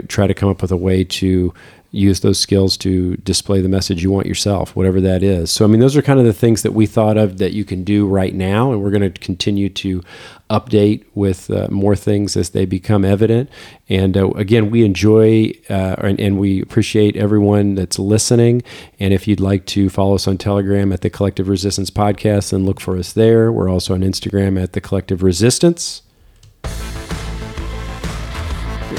[0.07, 1.53] try to come up with a way to
[1.97, 5.51] use those skills to display the message you want yourself, whatever that is.
[5.51, 7.65] So, I mean, those are kind of the things that we thought of that you
[7.65, 10.03] can do right now, and we're going to continue to
[10.49, 13.49] update with uh, more things as they become evident.
[13.89, 18.61] And uh, again, we enjoy uh, and, and, we appreciate everyone that's listening.
[18.99, 22.65] And if you'd like to follow us on Telegram at the Collective Resistance Podcast, then
[22.65, 23.51] look for us there.
[23.51, 26.03] We're also on Instagram at the Collective Resistance.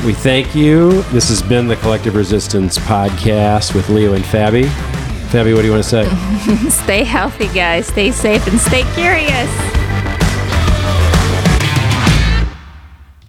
[0.04, 1.02] We thank you.
[1.04, 4.64] This has been the Collective Resistance podcast with Leo and Fabi.
[5.30, 6.04] Fabi, what do you want to say?
[6.70, 7.88] stay healthy, guys.
[7.88, 9.77] Stay safe and stay curious.